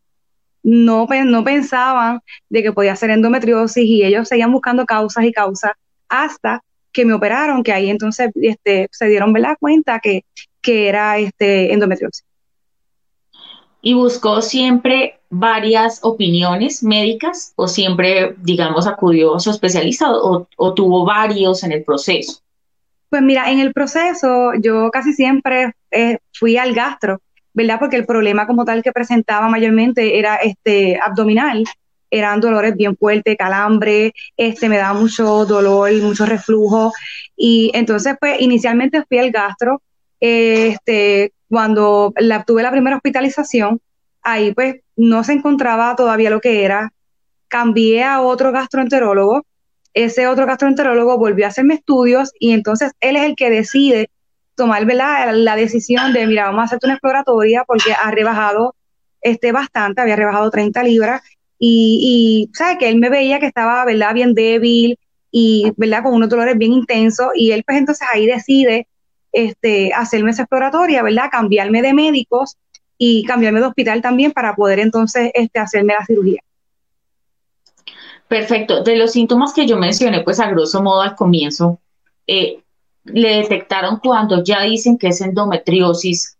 no, 0.63 1.07
no 1.25 1.43
pensaban 1.43 2.21
de 2.49 2.63
que 2.63 2.71
podía 2.71 2.95
ser 2.95 3.11
endometriosis 3.11 3.83
y 3.83 4.03
ellos 4.03 4.27
seguían 4.27 4.51
buscando 4.51 4.85
causas 4.85 5.25
y 5.25 5.31
causas 5.31 5.71
hasta 6.09 6.63
que 6.91 7.05
me 7.05 7.13
operaron, 7.13 7.63
que 7.63 7.71
ahí 7.71 7.89
entonces 7.89 8.31
este, 8.35 8.89
se 8.91 9.07
dieron 9.07 9.31
¿verdad? 9.33 9.55
cuenta 9.59 9.99
que, 9.99 10.25
que 10.61 10.89
era 10.89 11.17
este, 11.17 11.73
endometriosis. 11.73 12.25
¿Y 13.81 13.93
buscó 13.93 14.41
siempre 14.41 15.19
varias 15.29 15.99
opiniones 16.03 16.83
médicas 16.83 17.53
o 17.55 17.67
siempre, 17.67 18.35
digamos, 18.37 18.85
acudió 18.85 19.35
a 19.35 19.39
su 19.39 19.49
especialista 19.49 20.11
o 20.11 20.73
tuvo 20.73 21.05
varios 21.05 21.63
en 21.63 21.71
el 21.71 21.83
proceso? 21.83 22.41
Pues 23.11 23.21
mira, 23.23 23.51
en 23.51 23.59
el 23.59 23.73
proceso 23.73 24.53
yo 24.61 24.89
casi 24.89 25.11
siempre 25.11 25.73
eh, 25.91 26.19
fui 26.31 26.55
al 26.55 26.73
gastro, 26.73 27.19
¿verdad? 27.53 27.77
Porque 27.77 27.97
el 27.97 28.05
problema 28.05 28.47
como 28.47 28.63
tal 28.63 28.81
que 28.81 28.93
presentaba 28.93 29.49
mayormente 29.49 30.17
era 30.17 30.37
este 30.37 30.97
abdominal, 30.97 31.65
eran 32.09 32.39
dolores 32.39 32.73
bien 32.73 32.95
fuertes, 32.95 33.35
calambre, 33.37 34.13
este 34.37 34.69
me 34.69 34.77
daba 34.77 34.97
mucho 34.97 35.45
dolor, 35.45 35.91
mucho 36.01 36.25
reflujo 36.25 36.93
y 37.35 37.69
entonces 37.73 38.15
pues 38.17 38.39
inicialmente 38.39 39.03
fui 39.03 39.17
al 39.17 39.31
gastro, 39.31 39.81
este 40.21 41.33
cuando 41.51 42.13
la, 42.17 42.43
tuve 42.43 42.63
la 42.63 42.71
primera 42.71 42.95
hospitalización, 42.95 43.79
ahí 44.23 44.53
pues 44.55 44.77
no 44.95 45.23
se 45.23 45.33
encontraba 45.33 45.95
todavía 45.95 46.31
lo 46.31 46.41
que 46.41 46.63
era, 46.65 46.91
cambié 47.47 48.03
a 48.03 48.21
otro 48.21 48.51
gastroenterólogo 48.51 49.43
ese 49.93 50.27
otro 50.27 50.45
gastroenterólogo 50.45 51.17
volvió 51.17 51.45
a 51.45 51.49
hacerme 51.49 51.75
estudios 51.75 52.31
y 52.39 52.51
entonces 52.51 52.93
él 52.99 53.15
es 53.17 53.23
el 53.23 53.35
que 53.35 53.49
decide 53.49 54.09
tomar 54.55 54.85
la 54.85 55.55
decisión 55.55 56.13
de, 56.13 56.27
mira, 56.27 56.45
vamos 56.45 56.61
a 56.61 56.65
hacerte 56.65 56.87
una 56.87 56.95
exploratoria 56.95 57.63
porque 57.65 57.93
ha 57.93 58.11
rebajado 58.11 58.75
este, 59.21 59.51
bastante, 59.51 60.01
había 60.01 60.15
rebajado 60.15 60.49
30 60.49 60.83
libras 60.83 61.21
y, 61.57 62.49
y. 62.51 62.77
Que 62.77 62.89
él 62.89 62.97
me 62.97 63.09
veía 63.09 63.39
que 63.39 63.47
estaba, 63.47 63.83
¿verdad? 63.85 64.13
Bien 64.13 64.33
débil 64.33 64.97
y, 65.31 65.71
¿verdad? 65.77 66.03
Con 66.03 66.13
unos 66.13 66.29
dolores 66.29 66.57
bien 66.57 66.73
intensos 66.73 67.27
y 67.35 67.51
él 67.51 67.63
pues 67.65 67.77
entonces 67.77 68.07
ahí 68.13 68.25
decide 68.25 68.87
este, 69.31 69.93
hacerme 69.93 70.31
esa 70.31 70.43
exploratoria, 70.43 71.03
¿verdad? 71.03 71.29
Cambiarme 71.31 71.81
de 71.81 71.93
médicos 71.93 72.57
y 72.97 73.23
cambiarme 73.23 73.59
de 73.59 73.67
hospital 73.67 74.01
también 74.01 74.31
para 74.31 74.55
poder 74.55 74.79
entonces 74.79 75.31
este, 75.33 75.59
hacerme 75.59 75.93
la 75.97 76.05
cirugía. 76.05 76.41
Perfecto. 78.27 78.83
De 78.83 78.95
los 78.95 79.11
síntomas 79.11 79.53
que 79.53 79.67
yo 79.67 79.75
mencioné, 79.77 80.21
pues 80.21 80.39
a 80.39 80.49
grosso 80.49 80.81
modo 80.81 81.01
al 81.01 81.15
comienzo, 81.15 81.79
eh, 82.27 82.61
le 83.03 83.37
detectaron 83.37 83.97
cuando 83.97 84.43
ya 84.43 84.61
dicen 84.61 84.97
que 84.97 85.07
es 85.07 85.21
endometriosis, 85.21 86.37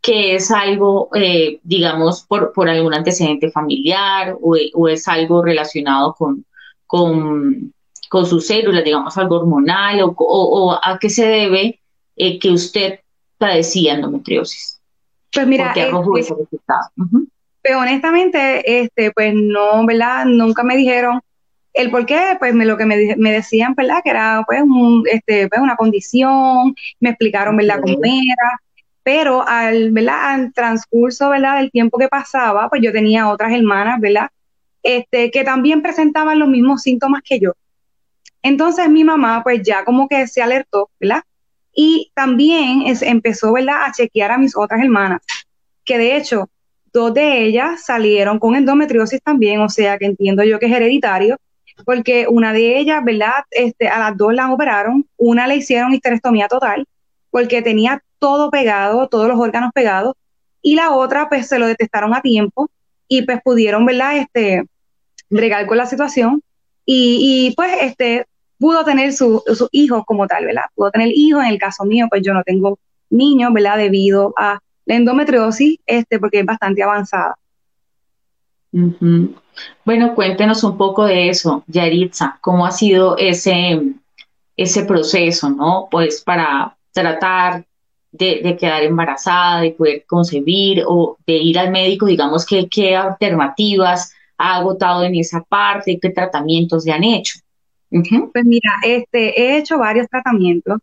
que 0.00 0.36
es 0.36 0.50
algo, 0.50 1.10
eh, 1.14 1.58
digamos, 1.64 2.22
por, 2.22 2.52
algún 2.68 2.94
antecedente 2.94 3.50
familiar 3.50 4.36
o, 4.40 4.88
es 4.88 5.08
algo 5.08 5.42
relacionado 5.42 6.14
con, 6.14 6.44
con, 6.86 7.72
con, 8.08 8.24
sus 8.24 8.46
células, 8.46 8.84
digamos, 8.84 9.16
algo 9.18 9.36
hormonal 9.36 10.00
o, 10.04 10.78
a 10.82 10.98
qué 11.00 11.10
se 11.10 11.26
debe 11.26 11.80
eh, 12.16 12.38
que 12.38 12.50
usted 12.50 13.00
padecía 13.38 13.94
endometriosis. 13.94 14.80
Pues 15.32 15.46
mira, 15.46 15.72
arrojó 15.72 16.16
ese 16.16 16.34
resultado? 16.34 16.90
Pero 17.62 17.80
honestamente, 17.80 18.80
este, 18.82 19.10
pues 19.10 19.34
no, 19.34 19.84
¿verdad? 19.84 20.24
Nunca 20.24 20.62
me 20.62 20.76
dijeron 20.76 21.20
el 21.76 21.90
por 21.90 22.06
qué, 22.06 22.36
pues 22.38 22.54
me, 22.54 22.64
lo 22.64 22.78
que 22.78 22.86
me, 22.86 23.16
me, 23.16 23.32
decían, 23.32 23.74
¿verdad? 23.74 24.00
Que 24.02 24.10
era 24.10 24.42
pues, 24.46 24.62
un, 24.62 25.04
este, 25.10 25.46
pues 25.48 25.60
una 25.60 25.76
condición, 25.76 26.74
me 27.00 27.10
explicaron, 27.10 27.56
¿verdad? 27.56 27.80
Cómo 27.82 27.98
era, 28.02 28.60
pero 29.02 29.46
al, 29.46 29.92
¿verdad? 29.92 30.34
Al 30.34 30.52
transcurso, 30.54 31.28
¿verdad? 31.28 31.58
Del 31.58 31.70
tiempo 31.70 31.98
que 31.98 32.08
pasaba, 32.08 32.70
pues 32.70 32.80
yo 32.82 32.92
tenía 32.92 33.28
otras 33.28 33.52
hermanas, 33.52 34.00
¿verdad? 34.00 34.30
Este, 34.82 35.30
que 35.30 35.44
también 35.44 35.82
presentaban 35.82 36.38
los 36.38 36.48
mismos 36.48 36.82
síntomas 36.82 37.22
que 37.22 37.40
yo. 37.40 37.52
Entonces 38.42 38.88
mi 38.88 39.04
mamá, 39.04 39.42
pues 39.42 39.62
ya 39.62 39.84
como 39.84 40.08
que 40.08 40.26
se 40.28 40.40
alertó, 40.40 40.88
¿verdad? 40.98 41.22
Y 41.76 42.10
también 42.14 42.84
empezó, 43.02 43.52
¿verdad? 43.52 43.84
A 43.84 43.92
chequear 43.92 44.32
a 44.32 44.38
mis 44.38 44.56
otras 44.56 44.80
hermanas, 44.82 45.20
que 45.84 45.98
de 45.98 46.16
hecho, 46.16 46.48
dos 46.92 47.12
de 47.12 47.44
ellas 47.44 47.84
salieron 47.84 48.38
con 48.38 48.56
endometriosis 48.56 49.20
también, 49.22 49.60
o 49.60 49.68
sea 49.68 49.98
que 49.98 50.06
entiendo 50.06 50.42
yo 50.42 50.58
que 50.58 50.66
es 50.66 50.72
hereditario, 50.72 51.36
porque 51.84 52.26
una 52.28 52.54
de 52.54 52.78
ellas, 52.78 53.04
¿verdad? 53.04 53.44
Este, 53.50 53.88
a 53.88 53.98
las 53.98 54.16
dos 54.16 54.32
las 54.34 54.50
operaron, 54.50 55.06
una 55.18 55.46
le 55.46 55.56
hicieron 55.56 55.92
histerectomía 55.92 56.48
total, 56.48 56.86
porque 57.30 57.60
tenía 57.60 58.02
todo 58.18 58.50
pegado, 58.50 59.08
todos 59.08 59.28
los 59.28 59.38
órganos 59.38 59.70
pegados, 59.74 60.14
y 60.62 60.74
la 60.74 60.92
otra 60.92 61.28
pues 61.28 61.46
se 61.46 61.58
lo 61.58 61.66
detectaron 61.66 62.14
a 62.14 62.22
tiempo 62.22 62.70
y 63.06 63.22
pues 63.22 63.40
pudieron, 63.44 63.84
¿verdad? 63.84 64.16
Este, 64.16 64.64
bregar 65.28 65.66
con 65.66 65.76
la 65.76 65.86
situación 65.86 66.42
y, 66.84 67.52
pues 67.56 67.76
este, 67.82 68.26
pudo 68.58 68.84
tener 68.84 69.12
sus 69.12 69.42
su 69.54 69.68
hijos 69.72 70.04
como 70.06 70.26
tal, 70.26 70.46
¿verdad? 70.46 70.64
Pudo 70.74 70.90
tener 70.90 71.08
hijos, 71.14 71.42
en 71.44 71.50
el 71.50 71.58
caso 71.58 71.84
mío 71.84 72.06
pues 72.08 72.22
yo 72.22 72.34
no 72.34 72.42
tengo 72.42 72.78
niños, 73.10 73.52
¿verdad? 73.52 73.78
Debido 73.78 74.34
a 74.36 74.58
la 74.84 74.94
endometriosis, 74.94 75.78
este, 75.86 76.18
porque 76.18 76.40
es 76.40 76.46
bastante 76.46 76.82
avanzada. 76.82 77.36
Bueno, 79.84 80.14
cuéntenos 80.14 80.62
un 80.64 80.76
poco 80.76 81.04
de 81.06 81.28
eso, 81.28 81.64
Yaritza, 81.66 82.38
cómo 82.40 82.66
ha 82.66 82.70
sido 82.70 83.16
ese, 83.16 83.82
ese 84.56 84.84
proceso, 84.84 85.50
¿no? 85.50 85.88
Pues 85.90 86.22
para 86.22 86.76
tratar 86.92 87.64
de, 88.12 88.56
quedar 88.58 88.82
embarazada, 88.82 89.60
de 89.60 89.72
poder 89.72 90.04
concebir 90.06 90.82
o 90.86 91.16
de 91.26 91.34
ir 91.34 91.58
al 91.58 91.70
médico, 91.70 92.06
digamos, 92.06 92.44
que, 92.44 92.68
qué 92.68 92.96
alternativas 92.96 94.12
ha 94.38 94.56
agotado 94.56 95.04
en 95.04 95.14
esa 95.14 95.42
parte, 95.42 95.98
qué 96.00 96.10
tratamientos 96.10 96.84
se 96.84 96.92
han 96.92 97.04
hecho. 97.04 97.38
Pues 97.90 98.44
mira, 98.44 98.70
este, 98.84 99.40
he 99.40 99.58
hecho 99.58 99.78
varios 99.78 100.08
tratamientos. 100.08 100.78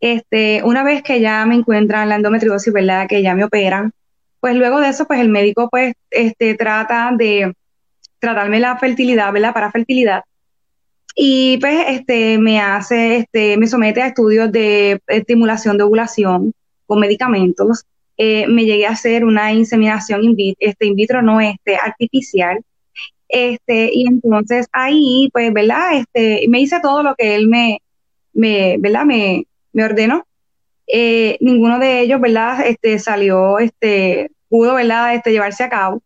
Este, 0.00 0.62
una 0.64 0.82
vez 0.84 1.02
que 1.02 1.20
ya 1.20 1.44
me 1.46 1.54
encuentran 1.54 2.08
la 2.08 2.16
endometriosis, 2.16 2.72
¿verdad? 2.72 3.06
Que 3.08 3.22
ya 3.22 3.34
me 3.34 3.44
operan, 3.44 3.92
pues 4.40 4.54
luego 4.54 4.80
de 4.80 4.88
eso, 4.88 5.06
pues 5.06 5.20
el 5.20 5.28
médico 5.28 5.68
pues 5.70 5.94
este, 6.10 6.54
trata 6.54 7.12
de 7.16 7.52
tratarme 8.18 8.60
la 8.60 8.78
fertilidad, 8.78 9.32
¿verdad? 9.32 9.52
Para 9.52 9.72
fertilidad. 9.72 10.22
Y 11.14 11.56
pues 11.58 11.84
este, 11.88 12.38
me 12.38 12.60
hace, 12.60 13.16
este, 13.16 13.56
me 13.56 13.66
somete 13.66 14.02
a 14.02 14.08
estudios 14.08 14.52
de 14.52 15.00
estimulación 15.06 15.78
de 15.78 15.84
ovulación 15.84 16.52
con 16.86 17.00
medicamentos. 17.00 17.84
Eh, 18.18 18.46
me 18.48 18.64
llegué 18.64 18.86
a 18.86 18.90
hacer 18.90 19.24
una 19.24 19.52
inseminación 19.52 20.22
in 20.24 20.36
vitro, 20.36 20.58
este, 20.60 20.86
in 20.86 20.94
vitro 20.94 21.22
no 21.22 21.40
este, 21.40 21.76
artificial. 21.76 22.60
Este, 23.28 23.90
y 23.92 24.06
entonces 24.06 24.66
ahí, 24.72 25.28
pues, 25.32 25.52
¿verdad? 25.52 25.94
Este, 25.94 26.46
me 26.48 26.60
hice 26.60 26.80
todo 26.80 27.02
lo 27.02 27.14
que 27.14 27.34
él 27.34 27.48
me, 27.48 27.80
me 28.32 28.76
¿verdad? 28.78 29.04
Me, 29.04 29.46
me 29.72 29.84
ordenó. 29.84 30.24
Eh, 30.86 31.36
ninguno 31.40 31.78
de 31.78 32.00
ellos, 32.00 32.20
¿verdad? 32.20 32.66
Este, 32.66 32.98
salió, 32.98 33.58
este, 33.58 34.30
pudo, 34.48 34.74
¿verdad? 34.74 35.14
Este, 35.14 35.32
llevarse 35.32 35.64
a 35.64 35.68
cabo. 35.68 36.02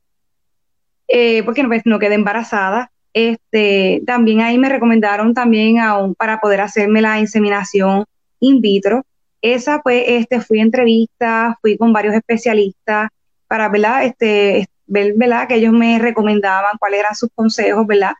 Eh, 1.08 1.42
porque 1.44 1.64
pues, 1.64 1.82
no 1.84 1.98
quedé 1.98 2.14
embarazada. 2.14 2.90
Este, 3.12 4.02
también 4.06 4.40
ahí 4.40 4.56
me 4.58 4.68
recomendaron 4.68 5.34
también 5.34 5.78
aún 5.80 6.14
para 6.14 6.40
poder 6.40 6.60
hacerme 6.60 7.02
la 7.02 7.18
inseminación 7.18 8.04
in 8.38 8.60
vitro. 8.60 9.04
Esa 9.42 9.80
pues, 9.82 10.04
este, 10.06 10.40
fui 10.40 10.60
a 10.60 11.58
fui 11.60 11.76
con 11.76 11.92
varios 11.92 12.14
especialistas 12.14 13.08
para, 13.48 13.68
¿verdad? 13.68 14.04
Este, 14.04 14.68
ver, 14.90 15.14
¿verdad? 15.16 15.48
Que 15.48 15.56
ellos 15.56 15.72
me 15.72 15.98
recomendaban 15.98 16.76
cuáles 16.78 17.00
eran 17.00 17.14
sus 17.14 17.30
consejos, 17.34 17.86
¿verdad? 17.86 18.12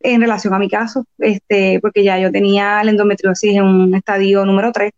En 0.00 0.20
relación 0.20 0.54
a 0.54 0.58
mi 0.58 0.68
caso, 0.68 1.04
este, 1.18 1.80
porque 1.80 2.04
ya 2.04 2.18
yo 2.18 2.30
tenía 2.32 2.82
la 2.84 2.90
endometriosis 2.90 3.56
en 3.56 3.64
un 3.64 3.94
estadio 3.94 4.44
número 4.44 4.72
3. 4.72 4.92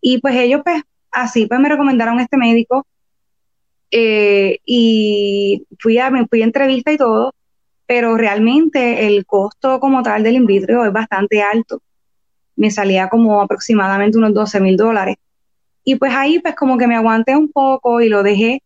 Y 0.00 0.20
pues 0.20 0.36
ellos, 0.36 0.62
pues, 0.64 0.82
así, 1.10 1.46
pues 1.46 1.60
me 1.60 1.68
recomendaron 1.68 2.20
este 2.20 2.36
médico 2.36 2.86
eh, 3.90 4.58
y 4.64 5.66
fui 5.78 5.98
a, 5.98 6.10
me 6.10 6.26
fui 6.26 6.42
a 6.42 6.44
entrevista 6.44 6.92
y 6.92 6.96
todo, 6.96 7.34
pero 7.86 8.16
realmente 8.16 9.06
el 9.06 9.26
costo 9.26 9.80
como 9.80 10.02
tal 10.02 10.22
del 10.22 10.36
in 10.36 10.46
vitro 10.46 10.84
es 10.84 10.92
bastante 10.92 11.42
alto 11.42 11.82
me 12.56 12.70
salía 12.70 13.08
como 13.08 13.40
aproximadamente 13.40 14.18
unos 14.18 14.34
12 14.34 14.60
mil 14.60 14.76
dólares. 14.76 15.16
Y 15.84 15.96
pues 15.96 16.12
ahí 16.14 16.38
pues 16.38 16.54
como 16.54 16.78
que 16.78 16.86
me 16.86 16.96
aguanté 16.96 17.36
un 17.36 17.50
poco 17.50 18.00
y 18.00 18.08
lo 18.08 18.22
dejé 18.22 18.62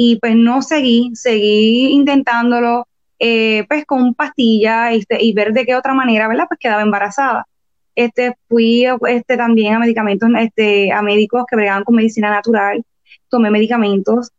y 0.00 0.16
pues 0.20 0.36
no 0.36 0.62
seguí, 0.62 1.10
seguí 1.14 1.88
intentándolo 1.92 2.86
eh, 3.18 3.64
pues 3.68 3.84
con 3.84 4.14
pastillas 4.14 4.94
este, 4.94 5.20
y 5.20 5.32
ver 5.32 5.52
de 5.52 5.66
qué 5.66 5.74
otra 5.74 5.92
manera, 5.92 6.28
¿verdad? 6.28 6.44
Pues 6.46 6.60
quedaba 6.60 6.82
embarazada. 6.82 7.48
Este, 7.96 8.36
fui 8.48 8.86
este, 9.08 9.36
también 9.36 9.74
a 9.74 9.80
medicamentos, 9.80 10.30
este, 10.38 10.92
a 10.92 11.02
médicos 11.02 11.44
que 11.50 11.56
bregaban 11.56 11.82
con 11.82 11.96
medicina 11.96 12.30
natural, 12.30 12.84
tomé 13.28 13.50
medicamentos. 13.50 14.30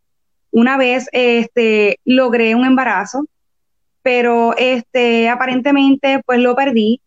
Una 0.52 0.78
vez 0.78 1.10
este, 1.12 2.00
logré 2.06 2.56
un 2.56 2.66
embarazo, 2.66 3.26
pero 4.02 4.56
este, 4.58 5.28
aparentemente 5.28 6.22
pues 6.26 6.40
lo 6.40 6.56
perdí 6.56 7.02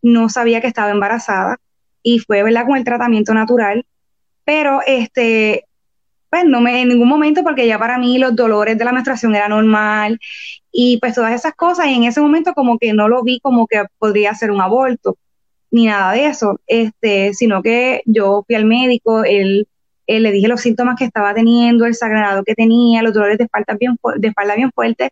no 0.00 0.28
sabía 0.28 0.60
que 0.60 0.68
estaba 0.68 0.92
embarazada 0.92 1.56
y 2.04 2.20
fue, 2.20 2.44
¿verdad?, 2.44 2.66
con 2.66 2.76
el 2.76 2.84
tratamiento 2.84 3.34
natural, 3.34 3.84
pero 4.44 4.80
este, 4.86 5.65
pues 6.40 6.50
no 6.50 6.60
me, 6.60 6.82
en 6.82 6.88
ningún 6.88 7.08
momento, 7.08 7.42
porque 7.42 7.66
ya 7.66 7.78
para 7.78 7.98
mí 7.98 8.18
los 8.18 8.34
dolores 8.36 8.76
de 8.78 8.84
la 8.84 8.92
menstruación 8.92 9.34
era 9.34 9.48
normal 9.48 10.18
y 10.72 10.98
pues 10.98 11.14
todas 11.14 11.32
esas 11.34 11.54
cosas, 11.54 11.86
y 11.86 11.94
en 11.94 12.04
ese 12.04 12.20
momento 12.20 12.52
como 12.54 12.78
que 12.78 12.92
no 12.92 13.08
lo 13.08 13.22
vi 13.22 13.40
como 13.40 13.66
que 13.66 13.84
podría 13.98 14.34
ser 14.34 14.50
un 14.50 14.60
aborto, 14.60 15.16
ni 15.70 15.86
nada 15.86 16.12
de 16.12 16.26
eso, 16.26 16.60
este, 16.66 17.34
sino 17.34 17.62
que 17.62 18.02
yo 18.06 18.44
fui 18.46 18.54
al 18.56 18.66
médico, 18.66 19.24
él, 19.24 19.66
le 20.06 20.32
dije 20.32 20.48
los 20.48 20.60
síntomas 20.60 20.96
que 20.96 21.04
estaba 21.04 21.34
teniendo, 21.34 21.86
el 21.86 21.94
sangrado 21.94 22.44
que 22.44 22.54
tenía, 22.54 23.02
los 23.02 23.14
dolores 23.14 23.38
de 23.38 23.44
espalda 23.44 23.76
bien, 23.78 23.96
de 24.16 24.28
espalda 24.28 24.54
bien 24.54 24.70
fuertes, 24.72 25.10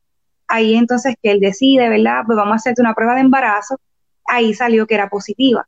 ahí 0.49 0.75
entonces 0.75 1.17
que 1.23 1.31
él 1.31 1.41
decide, 1.41 1.89
¿verdad? 1.89 2.23
Pues 2.27 2.37
vamos 2.37 2.53
a 2.53 2.57
hacerte 2.57 2.83
una 2.83 2.95
prueba 2.95 3.15
de 3.15 3.23
embarazo 3.23 3.79
ahí 4.27 4.55
salió 4.55 4.87
que 4.87 4.95
era 4.95 5.09
positiva. 5.09 5.67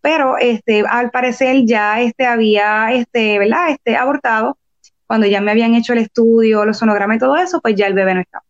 Pero 0.00 0.38
este, 0.38 0.84
al 0.88 1.10
parecer 1.10 1.64
ya 1.64 2.00
este 2.00 2.26
había, 2.26 2.92
este, 2.92 3.38
¿verdad? 3.38 3.70
Este, 3.70 3.96
abortado. 3.96 4.56
Cuando 5.06 5.26
ya 5.26 5.40
me 5.40 5.50
habían 5.50 5.74
hecho 5.74 5.92
el 5.92 6.00
estudio, 6.00 6.64
los 6.64 6.78
sonogramas 6.78 7.16
y 7.16 7.20
todo 7.20 7.36
eso, 7.36 7.60
pues 7.60 7.76
ya 7.76 7.86
el 7.86 7.94
bebé 7.94 8.14
no 8.14 8.20
estaba. 8.20 8.44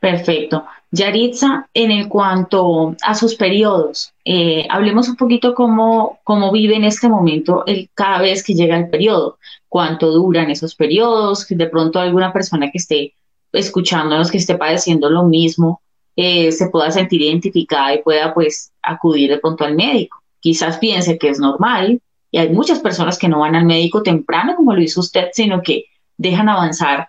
Perfecto. 0.00 0.64
Yaritza, 0.90 1.68
en 1.72 1.92
el 1.92 2.08
cuanto 2.08 2.96
a 3.02 3.14
sus 3.14 3.36
periodos, 3.36 4.12
eh, 4.24 4.66
hablemos 4.68 5.08
un 5.08 5.16
poquito 5.16 5.54
cómo, 5.54 6.18
cómo 6.24 6.50
vive 6.50 6.74
en 6.74 6.84
este 6.84 7.08
momento 7.08 7.64
el, 7.66 7.90
cada 7.94 8.20
vez 8.20 8.42
que 8.42 8.54
llega 8.54 8.76
el 8.76 8.88
periodo, 8.88 9.38
cuánto 9.68 10.10
duran 10.10 10.50
esos 10.50 10.74
periodos, 10.74 11.46
de 11.48 11.66
pronto 11.66 12.00
alguna 12.00 12.32
persona 12.32 12.70
que 12.70 12.78
esté 12.78 13.14
escuchándonos, 13.52 14.30
que 14.30 14.38
esté 14.38 14.56
padeciendo 14.56 15.10
lo 15.10 15.24
mismo, 15.24 15.80
eh, 16.16 16.50
se 16.50 16.70
pueda 16.70 16.90
sentir 16.90 17.22
identificada 17.22 17.94
y 17.94 18.02
pueda 18.02 18.34
pues 18.34 18.72
acudir 18.82 19.30
de 19.30 19.38
pronto 19.38 19.64
al 19.64 19.76
médico. 19.76 20.22
Quizás 20.40 20.78
piense 20.78 21.18
que 21.18 21.28
es 21.28 21.38
normal 21.38 22.00
y 22.30 22.38
hay 22.38 22.50
muchas 22.50 22.78
personas 22.78 23.18
que 23.18 23.28
no 23.28 23.40
van 23.40 23.56
al 23.56 23.64
médico 23.64 24.02
temprano 24.02 24.54
como 24.56 24.74
lo 24.74 24.80
hizo 24.80 25.00
usted, 25.00 25.28
sino 25.32 25.62
que 25.62 25.86
dejan 26.16 26.48
avanzar 26.48 27.08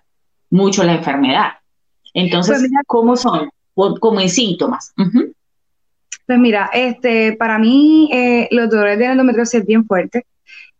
mucho 0.49 0.83
la 0.83 0.93
enfermedad. 0.93 1.51
Entonces, 2.13 2.59
pues 2.59 2.71
¿cómo 2.87 3.15
son? 3.15 3.49
Como 3.73 4.19
en 4.19 4.29
síntomas. 4.29 4.93
Pues 4.95 6.39
mira, 6.39 6.69
este, 6.73 7.33
para 7.33 7.57
mí 7.57 8.09
eh, 8.11 8.47
los 8.51 8.69
dolores 8.69 8.97
de 8.97 9.05
endometriosis 9.05 9.61
es 9.61 9.65
bien 9.65 9.85
fuerte. 9.85 10.25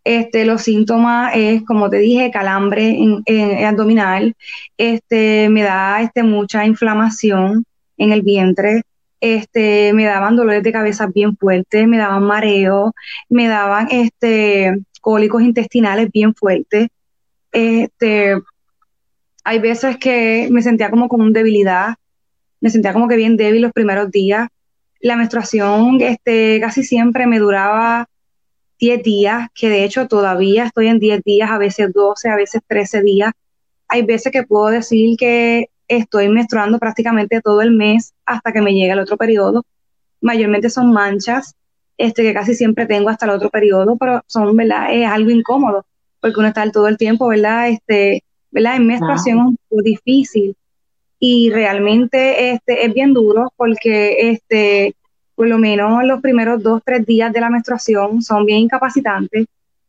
Este, 0.04 0.46
los 0.46 0.64
síntomas 0.64 1.34
es, 1.36 1.64
como 1.64 1.90
te 1.90 1.98
dije, 1.98 2.32
calambre 2.32 2.98
en, 3.26 3.66
abdominal, 3.66 4.36
este, 4.78 5.48
me 5.50 5.62
da 5.62 6.02
este, 6.02 6.24
mucha 6.24 6.66
inflamación, 6.66 7.66
en 7.98 8.12
el 8.12 8.24
vientre, 8.24 8.82
este, 9.22 9.94
me 9.94 10.06
daban 10.06 10.36
dolores 10.36 10.64
de 10.64 10.72
cabeza 10.72 11.08
bien 11.08 11.38
fuertes, 11.38 11.88
me 11.88 11.98
daban 11.98 12.24
mareo, 12.24 12.94
me 13.30 13.48
daban 13.48 13.88
este, 13.92 14.80
cólicos 15.00 15.44
intestinales 15.44 16.12
bien 16.12 16.34
fuertes. 16.34 16.90
Este, 17.52 18.36
hay 19.44 19.60
veces 19.60 19.98
que 19.98 20.48
me 20.52 20.62
sentía 20.64 20.90
como 20.90 21.08
con 21.08 21.34
debilidad, 21.34 21.96
me 22.60 22.70
sentía 22.70 22.94
como 22.94 23.08
que 23.08 23.16
bien 23.16 23.38
débil 23.38 23.62
los 23.62 23.72
primeros 23.72 24.12
días. 24.12 24.50
La 25.00 25.16
menstruación 25.16 26.02
este, 26.02 26.60
casi 26.60 26.84
siempre 26.84 27.28
me 27.28 27.40
duraba 27.40 28.08
10 28.80 29.04
días, 29.04 29.50
que 29.54 29.70
de 29.70 29.84
hecho 29.84 30.08
todavía 30.08 30.66
estoy 30.66 30.88
en 30.88 31.00
10 31.00 31.22
días, 31.24 31.52
a 31.52 31.60
veces 31.60 31.94
12, 31.94 32.30
a 32.30 32.36
veces 32.36 32.62
13 32.68 33.04
días. 33.04 33.32
hay 33.88 34.04
veces 34.04 34.32
que 34.32 34.44
puedo 34.44 34.68
decir 34.68 35.18
que 35.18 35.70
estoy 35.98 36.30
menstruando 36.30 36.80
prácticamente 36.80 37.42
todo 37.42 37.62
el 37.62 37.72
mes 37.72 38.14
hasta 38.26 38.52
que 38.52 38.62
me 38.62 38.74
llegue 38.74 38.92
el 38.92 39.00
otro 39.00 39.18
periodo. 39.18 39.66
Mayormente 40.22 40.70
son 40.70 40.92
manchas, 40.92 41.56
este, 41.98 42.24
que 42.24 42.34
casi 42.34 42.56
siempre 42.56 42.86
tengo 42.86 43.10
hasta 43.10 43.26
el 43.26 43.32
otro 43.32 43.50
periodo, 43.50 43.98
pero 43.98 44.22
son, 44.28 44.56
¿verdad? 44.56 44.88
Es 44.92 45.08
algo 45.08 45.30
incómodo, 45.30 45.86
porque 46.20 46.40
uno 46.40 46.48
está 46.48 46.70
todo 46.72 46.88
el 46.88 46.98
tiempo, 46.98 47.28
¿verdad? 47.28 47.70
Este, 47.70 48.24
¿verdad? 48.52 48.78
En 48.78 48.88
menstruación 48.88 49.40
es 49.40 49.46
un 49.46 49.58
poco 49.70 49.82
difícil 49.82 50.56
y 51.20 51.52
realmente 51.52 52.52
este, 52.52 52.86
es 52.86 52.94
bien 52.94 53.14
duro 53.14 53.54
porque 53.56 54.32
este, 54.32 54.96
por 55.36 55.48
lo 55.48 55.58
menos 55.58 56.04
los 56.06 56.22
primeros 56.22 56.64
dos, 56.64 56.82
tres 56.86 57.06
días 57.06 57.32
de 57.34 57.42
la 57.42 57.50
menstruación 57.50 58.22
son 58.22 58.46
bien 58.46 58.60
incapacitantes. 58.60 59.46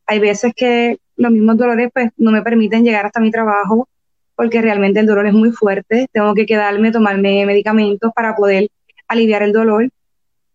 Hay 0.06 0.18
veces 0.18 0.52
que 0.54 0.99
los 1.16 1.30
mismos 1.30 1.56
dolores 1.56 1.90
pues 1.92 2.11
no 2.16 2.32
me 2.32 2.42
permiten 2.42 2.85
llegar 2.85 3.06
hasta 3.06 3.21
mi 3.21 3.30
trabajo 3.30 3.88
porque 4.35 4.62
realmente 4.62 5.01
el 5.01 5.07
dolor 5.07 5.27
es 5.27 5.35
muy 5.35 5.51
fuerte. 5.53 6.09
Tengo 6.12 6.35
que 6.35 6.47
quedarme, 6.47 6.93
tomarme 6.93 7.45
medicamentos 7.47 8.12
para 8.15 8.35
poder 8.35 8.69
aliviar 9.09 9.43
el 9.43 9.53
dolor. 9.53 9.89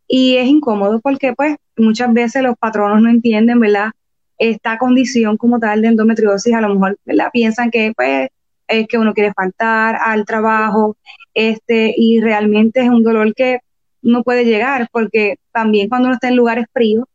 Y 0.07 0.37
es 0.37 0.47
incómodo 0.47 0.99
porque 1.01 1.33
pues 1.33 1.57
muchas 1.77 2.13
veces 2.13 2.43
los 2.43 2.55
patronos 2.57 3.01
no 3.01 3.09
entienden, 3.09 3.59
¿verdad? 3.59 3.91
Esta 4.37 4.77
condición 4.77 5.37
como 5.37 5.59
tal 5.59 5.81
de 5.81 5.89
endometriosis, 5.89 6.53
a 6.53 6.61
lo 6.61 6.69
mejor, 6.69 6.97
¿verdad? 7.05 7.29
Piensan 7.33 7.71
que 7.71 7.93
pues 7.95 8.29
es 8.67 8.87
que 8.87 8.97
uno 8.97 9.13
quiere 9.13 9.33
faltar 9.33 9.97
al 10.03 10.25
trabajo, 10.25 10.97
este, 11.33 11.93
y 11.95 12.19
realmente 12.19 12.81
es 12.81 12.89
un 12.89 13.03
dolor 13.03 13.33
que 13.33 13.59
no 14.01 14.23
puede 14.23 14.45
llegar 14.45 14.87
porque 14.91 15.35
también 15.51 15.89
cuando 15.89 16.07
uno 16.07 16.15
está 16.15 16.29
en 16.29 16.35
lugares 16.35 16.65
fríos, 16.73 17.05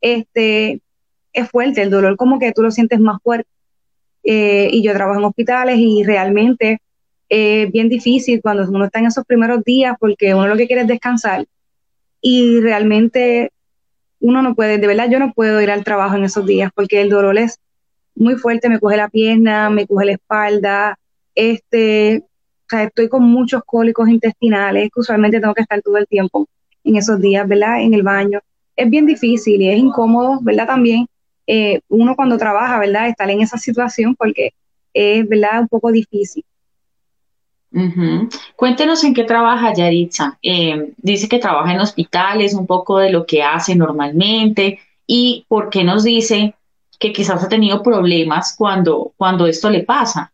este, 0.00 0.80
es 1.32 1.48
fuerte, 1.50 1.82
el 1.82 1.90
dolor 1.90 2.16
como 2.16 2.38
que 2.38 2.52
tú 2.52 2.62
lo 2.62 2.70
sientes 2.70 3.00
más 3.00 3.18
fuerte. 3.22 3.48
Eh, 4.24 4.68
y 4.70 4.82
yo 4.82 4.92
trabajo 4.92 5.18
en 5.18 5.24
hospitales 5.24 5.76
y 5.78 6.04
realmente 6.04 6.80
es 7.28 7.70
bien 7.72 7.88
difícil 7.88 8.40
cuando 8.40 8.68
uno 8.68 8.84
está 8.84 9.00
en 9.00 9.06
esos 9.06 9.24
primeros 9.24 9.64
días 9.64 9.96
porque 9.98 10.34
uno 10.34 10.46
lo 10.46 10.56
que 10.56 10.66
quiere 10.66 10.82
es 10.82 10.88
descansar 10.88 11.46
y 12.20 12.60
realmente 12.60 13.50
uno 14.20 14.42
no 14.42 14.54
puede, 14.54 14.78
de 14.78 14.86
verdad 14.86 15.08
yo 15.10 15.18
no 15.18 15.32
puedo 15.32 15.60
ir 15.60 15.70
al 15.70 15.82
trabajo 15.82 16.14
en 16.14 16.24
esos 16.24 16.46
días 16.46 16.70
porque 16.74 17.00
el 17.00 17.10
dolor 17.10 17.36
es 17.38 17.58
muy 18.14 18.36
fuerte, 18.36 18.68
me 18.68 18.78
coge 18.78 18.96
la 18.96 19.08
pierna, 19.08 19.70
me 19.70 19.86
coge 19.86 20.04
la 20.04 20.12
espalda, 20.12 20.98
este, 21.34 22.22
estoy 22.70 23.08
con 23.08 23.24
muchos 23.24 23.62
cólicos 23.64 24.08
intestinales 24.08 24.90
que 24.94 25.00
usualmente 25.00 25.40
tengo 25.40 25.54
que 25.54 25.62
estar 25.62 25.82
todo 25.82 25.96
el 25.96 26.06
tiempo 26.06 26.48
en 26.84 26.96
esos 26.96 27.20
días, 27.20 27.46
¿verdad? 27.46 27.80
En 27.80 27.94
el 27.94 28.02
baño. 28.02 28.40
Es 28.76 28.88
bien 28.88 29.06
difícil 29.06 29.60
y 29.60 29.68
es 29.68 29.78
incómodo, 29.78 30.38
¿verdad? 30.42 30.66
También 30.66 31.06
eh, 31.46 31.80
uno 31.88 32.14
cuando 32.16 32.38
trabaja, 32.38 32.78
¿verdad? 32.78 33.08
Estar 33.08 33.30
en 33.30 33.40
esa 33.40 33.58
situación 33.58 34.14
porque 34.14 34.52
es, 34.94 35.28
¿verdad? 35.28 35.60
Un 35.60 35.68
poco 35.68 35.90
difícil. 35.90 36.44
Cuéntenos 38.54 39.02
en 39.02 39.14
qué 39.14 39.24
trabaja 39.24 39.72
Yaritza. 39.72 40.38
Eh, 40.42 40.92
dice 40.98 41.28
que 41.28 41.38
trabaja 41.38 41.72
en 41.72 41.80
hospitales, 41.80 42.54
un 42.54 42.66
poco 42.66 42.98
de 42.98 43.10
lo 43.10 43.24
que 43.24 43.42
hace 43.42 43.74
normalmente 43.74 44.78
y 45.06 45.46
por 45.48 45.70
qué 45.70 45.82
nos 45.82 46.04
dice 46.04 46.54
que 46.98 47.12
quizás 47.12 47.42
ha 47.42 47.48
tenido 47.48 47.82
problemas 47.82 48.54
cuando, 48.56 49.12
cuando 49.16 49.46
esto 49.46 49.70
le 49.70 49.82
pasa. 49.82 50.32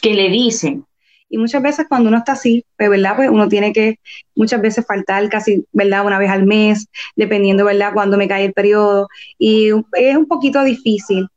¿Qué 0.00 0.14
le 0.14 0.30
dicen? 0.30 0.84
Y 1.30 1.38
muchas 1.38 1.62
veces 1.62 1.86
cuando 1.88 2.08
uno 2.08 2.18
está 2.18 2.32
así, 2.32 2.64
pues, 2.76 2.90
¿verdad? 2.90 3.14
Pues 3.16 3.30
uno 3.30 3.48
tiene 3.48 3.72
que 3.72 4.00
muchas 4.34 4.60
veces 4.60 4.84
faltar 4.84 5.28
casi, 5.28 5.64
¿verdad? 5.72 6.04
Una 6.04 6.18
vez 6.18 6.28
al 6.28 6.44
mes, 6.44 6.88
dependiendo, 7.14 7.64
¿verdad? 7.64 7.92
Cuando 7.94 8.18
me 8.18 8.26
cae 8.26 8.46
el 8.46 8.52
periodo. 8.52 9.08
Y 9.38 9.68
es 9.92 10.16
un 10.16 10.26
poquito 10.26 10.64
difícil. 10.64 11.28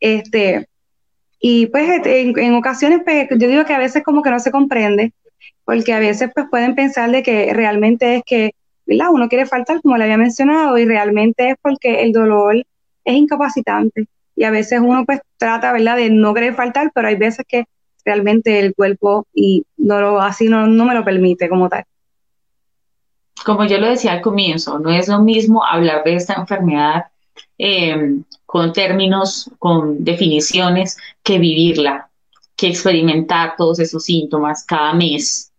Este, 0.00 0.66
y 1.38 1.66
pues 1.66 1.88
este, 1.90 2.20
en, 2.22 2.54
ocasiones, 2.54 3.00
pues, 3.04 3.28
yo 3.30 3.48
digo 3.48 3.66
que 3.66 3.74
a 3.74 3.78
veces 3.78 4.02
como 4.02 4.22
que 4.22 4.30
no 4.30 4.40
se 4.40 4.50
comprende, 4.50 5.12
porque 5.64 5.92
a 5.92 5.98
veces 5.98 6.30
pues 6.34 6.46
pueden 6.50 6.74
pensar 6.74 7.10
de 7.10 7.22
que 7.22 7.52
realmente 7.52 8.16
es 8.16 8.22
que, 8.24 8.52
¿verdad? 8.86 9.08
Uno 9.12 9.28
quiere 9.28 9.46
faltar, 9.46 9.82
como 9.82 9.98
le 9.98 10.04
había 10.04 10.16
mencionado, 10.16 10.78
y 10.78 10.86
realmente 10.86 11.50
es 11.50 11.56
porque 11.60 12.02
el 12.02 12.12
dolor 12.12 12.56
es 13.04 13.14
incapacitante. 13.14 14.06
Y 14.34 14.44
a 14.44 14.50
veces 14.50 14.80
uno 14.80 15.04
pues 15.04 15.20
trata, 15.36 15.72
¿verdad?, 15.72 15.96
de 15.96 16.10
no 16.10 16.32
querer 16.34 16.54
faltar, 16.54 16.90
pero 16.94 17.08
hay 17.08 17.16
veces 17.16 17.44
que 17.46 17.66
realmente 18.06 18.60
el 18.60 18.74
cuerpo 18.74 19.26
y 19.34 19.64
no 19.76 20.00
lo, 20.00 20.20
así 20.20 20.48
no, 20.48 20.66
no 20.66 20.84
me 20.86 20.94
lo 20.94 21.04
permite 21.04 21.48
como 21.48 21.68
tal. 21.68 21.84
Como 23.44 23.66
yo 23.66 23.78
lo 23.78 23.88
decía 23.88 24.12
al 24.12 24.22
comienzo, 24.22 24.78
no 24.78 24.90
es 24.90 25.08
lo 25.08 25.20
mismo 25.20 25.64
hablar 25.64 26.04
de 26.04 26.14
esta 26.14 26.34
enfermedad 26.34 27.06
em, 27.58 28.24
con 28.46 28.72
términos, 28.72 29.50
con 29.58 30.04
definiciones, 30.04 30.96
que 31.22 31.38
vivirla, 31.38 32.08
que 32.56 32.68
experimentar 32.68 33.54
todos 33.58 33.80
esos 33.80 34.04
síntomas 34.04 34.64
cada 34.64 34.94
mes, 34.94 35.52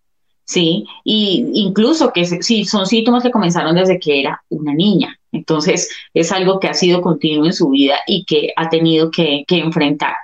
¿sí? 0.45 0.85
Y 1.03 1.45
incluso 1.53 2.11
que 2.11 2.25
sí, 2.25 2.65
son 2.65 2.87
síntomas 2.87 3.21
que 3.21 3.31
comenzaron 3.31 3.75
desde 3.75 3.99
que 3.99 4.21
era 4.21 4.41
una 4.49 4.73
niña. 4.73 5.19
Entonces, 5.31 5.89
es 6.13 6.31
algo 6.31 6.59
que 6.59 6.69
ha 6.69 6.73
sido 6.73 7.01
continuo 7.01 7.45
en 7.45 7.53
su 7.53 7.69
vida 7.69 7.97
y 8.07 8.25
que 8.25 8.53
ha 8.55 8.69
tenido 8.69 9.11
que, 9.11 9.43
que 9.47 9.59
enfrentar. 9.59 10.15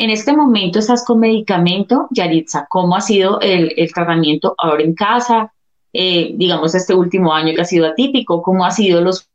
En 0.00 0.08
este 0.08 0.32
momento 0.32 0.78
estás 0.78 1.04
con 1.04 1.20
medicamento, 1.20 2.08
Yaritza. 2.10 2.66
¿Cómo 2.70 2.96
ha 2.96 3.02
sido 3.02 3.38
el, 3.42 3.74
tratamiento 3.92 4.54
ahora 4.56 4.82
en 4.82 4.94
casa? 4.94 5.52
Eh, 5.92 6.32
digamos, 6.36 6.74
este 6.74 6.94
último 6.94 7.34
año 7.34 7.54
que 7.54 7.60
ha 7.60 7.66
sido 7.66 7.86
atípico, 7.86 8.40
¿cómo 8.40 8.64
han 8.64 8.72
sido 8.72 9.02
los 9.02 9.28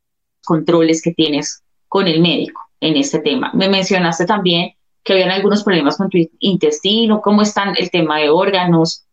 controles 0.43 1.03
que 1.03 1.11
tienes 1.11 1.61
con 1.87 2.07
el 2.07 2.19
médico 2.19 2.59
en 2.79 2.97
este 2.97 3.19
tema? 3.19 3.51
Me 3.53 3.69
mencionaste 3.69 4.25
también 4.25 4.71
que 5.03 5.13
habían 5.13 5.29
algunos 5.29 5.63
problemas 5.63 5.97
con 5.97 6.09
tu 6.09 6.17
intestino, 6.39 7.21
¿cómo 7.21 7.43
están 7.43 7.75
el 7.77 7.91
tema 7.91 8.17
de 8.17 8.31
órganos? 8.31 9.05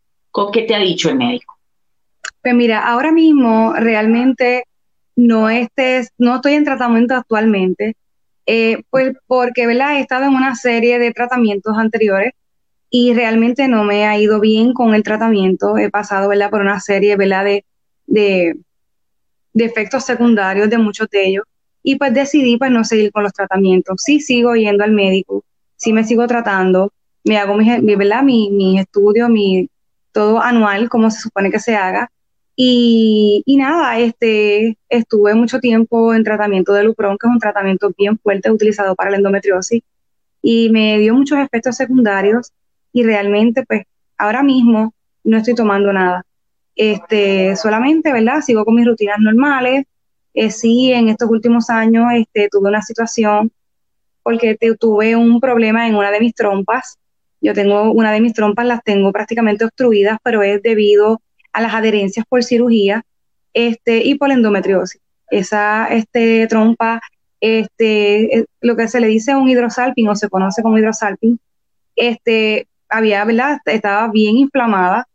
¿Qué 0.54 0.62
te 0.62 0.74
ha 0.74 0.78
dicho 0.78 1.10
el 1.10 1.16
médico? 1.16 1.58
Pues 2.42 2.54
mira, 2.54 2.88
ahora 2.88 3.12
mismo 3.12 3.74
realmente 3.74 4.64
no, 5.16 5.50
estés, 5.50 6.12
no 6.16 6.36
estoy 6.36 6.54
en 6.54 6.64
tratamiento 6.64 7.14
actualmente, 7.14 7.94
eh, 8.46 8.82
pues 8.90 9.14
porque 9.26 9.66
¿verdad? 9.66 9.96
he 9.96 10.00
estado 10.00 10.24
en 10.24 10.34
una 10.34 10.54
serie 10.54 10.98
de 10.98 11.12
tratamientos 11.12 11.76
anteriores 11.76 12.32
y 12.90 13.14
realmente 13.14 13.68
no 13.68 13.84
me 13.84 14.06
ha 14.06 14.18
ido 14.18 14.40
bien 14.40 14.72
con 14.74 14.94
el 14.94 15.02
tratamiento. 15.02 15.78
He 15.78 15.90
pasado 15.90 16.28
¿verdad? 16.28 16.50
por 16.50 16.60
una 16.60 16.80
serie 16.80 17.16
¿verdad? 17.16 17.44
De, 17.44 17.64
de, 18.06 18.54
efectos 19.54 20.04
secundarios 20.04 20.68
de 20.70 20.78
muchos 20.78 21.08
de 21.10 21.26
ellos 21.26 21.44
y 21.82 21.96
pues 21.96 22.14
decidí 22.14 22.56
pues 22.56 22.70
no 22.70 22.84
seguir 22.84 23.12
con 23.12 23.22
los 23.22 23.32
tratamientos. 23.32 23.96
Sí 24.04 24.20
sigo 24.20 24.54
yendo 24.54 24.84
al 24.84 24.92
médico, 24.92 25.44
sí 25.76 25.92
me 25.92 26.04
sigo 26.04 26.26
tratando, 26.26 26.92
me 27.24 27.38
hago 27.38 27.56
mi, 27.56 27.96
¿verdad? 27.96 28.22
Mi, 28.22 28.50
mi 28.50 28.78
estudio, 28.78 29.28
mi 29.28 29.68
todo 30.12 30.40
anual 30.40 30.88
como 30.88 31.10
se 31.10 31.20
supone 31.20 31.50
que 31.50 31.58
se 31.58 31.74
haga 31.74 32.10
y, 32.56 33.56
nada, 33.56 33.98
este, 33.98 34.78
estuve 34.88 35.34
mucho 35.34 35.58
tiempo 35.60 36.14
en 36.14 36.24
tratamiento 36.24 36.72
de 36.72 36.84
Lupron, 36.84 37.16
que 37.18 37.26
es 37.26 37.32
un 37.32 37.38
tratamiento 37.38 37.92
bien 37.96 38.18
fuerte 38.18 38.50
utilizado 38.50 38.94
para 38.94 39.10
la 39.10 39.16
endometriosis, 39.16 39.82
y 40.42 40.70
me 40.70 40.98
dio 40.98 41.14
muchos 41.14 41.38
efectos 41.38 41.76
secundarios 41.76 42.52
y 42.92 43.04
realmente, 43.04 43.64
pues, 43.66 43.84
ahora 44.18 44.42
mismo 44.42 44.94
no 45.24 45.38
estoy 45.38 45.54
tomando 45.54 45.92
nada. 45.92 46.24
Este, 46.74 47.56
solamente, 47.56 48.12
¿verdad? 48.12 48.40
Sigo 48.40 48.64
con 48.64 48.74
mis 48.74 48.86
rutinas 48.86 49.18
normales. 49.18 49.84
Eh, 50.34 50.50
sí, 50.50 50.92
en 50.92 51.08
estos 51.08 51.30
últimos 51.30 51.70
años 51.70 52.06
este, 52.14 52.48
tuve 52.50 52.68
una 52.68 52.82
situación 52.82 53.52
porque 54.22 54.56
tuve 54.78 55.16
un 55.16 55.40
problema 55.40 55.86
en 55.88 55.94
una 55.94 56.10
de 56.10 56.20
mis 56.20 56.34
trompas. 56.34 56.98
Yo 57.40 57.54
tengo 57.54 57.92
una 57.92 58.12
de 58.12 58.20
mis 58.20 58.32
trompas, 58.32 58.66
las 58.66 58.82
tengo 58.84 59.12
prácticamente 59.12 59.64
obstruidas, 59.64 60.18
pero 60.22 60.42
es 60.42 60.62
debido 60.62 61.20
a 61.52 61.60
las 61.60 61.74
adherencias 61.74 62.24
por 62.28 62.42
cirugía 62.44 63.04
este, 63.54 63.98
y 63.98 64.14
por 64.14 64.30
endometriosis. 64.30 65.00
Esa 65.30 65.86
este, 65.88 66.46
trompa, 66.46 67.00
este, 67.40 68.46
lo 68.60 68.76
que 68.76 68.88
se 68.88 69.00
le 69.00 69.08
dice 69.08 69.34
un 69.34 69.48
hidrosalping 69.48 70.08
o 70.08 70.16
se 70.16 70.28
conoce 70.28 70.62
como 70.62 70.78
hidrosalping, 70.78 71.38
este, 71.96 72.68
había, 72.88 73.24
¿verdad? 73.24 73.58
Estaba 73.66 74.08
bien 74.08 74.36
inflamada 74.36 75.06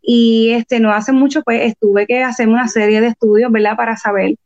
y 0.00 0.50
este, 0.50 0.80
no 0.80 0.92
hace 0.92 1.12
mucho 1.12 1.42
pues 1.42 1.62
estuve 1.62 2.06
que 2.06 2.22
hacer 2.22 2.48
una 2.48 2.68
serie 2.68 3.00
de 3.00 3.08
estudios, 3.08 3.50
¿verdad? 3.50 3.76
Para 3.76 3.96
saber, 3.96 4.36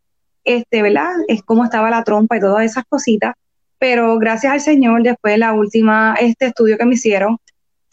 este, 0.44 0.82
¿verdad? 0.82 1.10
Es 1.28 1.42
cómo 1.42 1.64
estaba 1.64 1.90
la 1.90 2.04
trompa 2.04 2.36
y 2.36 2.40
todas 2.40 2.64
esas 2.64 2.84
cositas, 2.88 3.34
pero 3.78 4.18
gracias 4.18 4.52
al 4.52 4.60
Señor, 4.60 5.02
después 5.02 5.34
de 5.34 5.38
la 5.38 5.52
última 5.52 6.16
este 6.20 6.46
estudio 6.46 6.78
que 6.78 6.86
me 6.86 6.94
hicieron, 6.94 7.38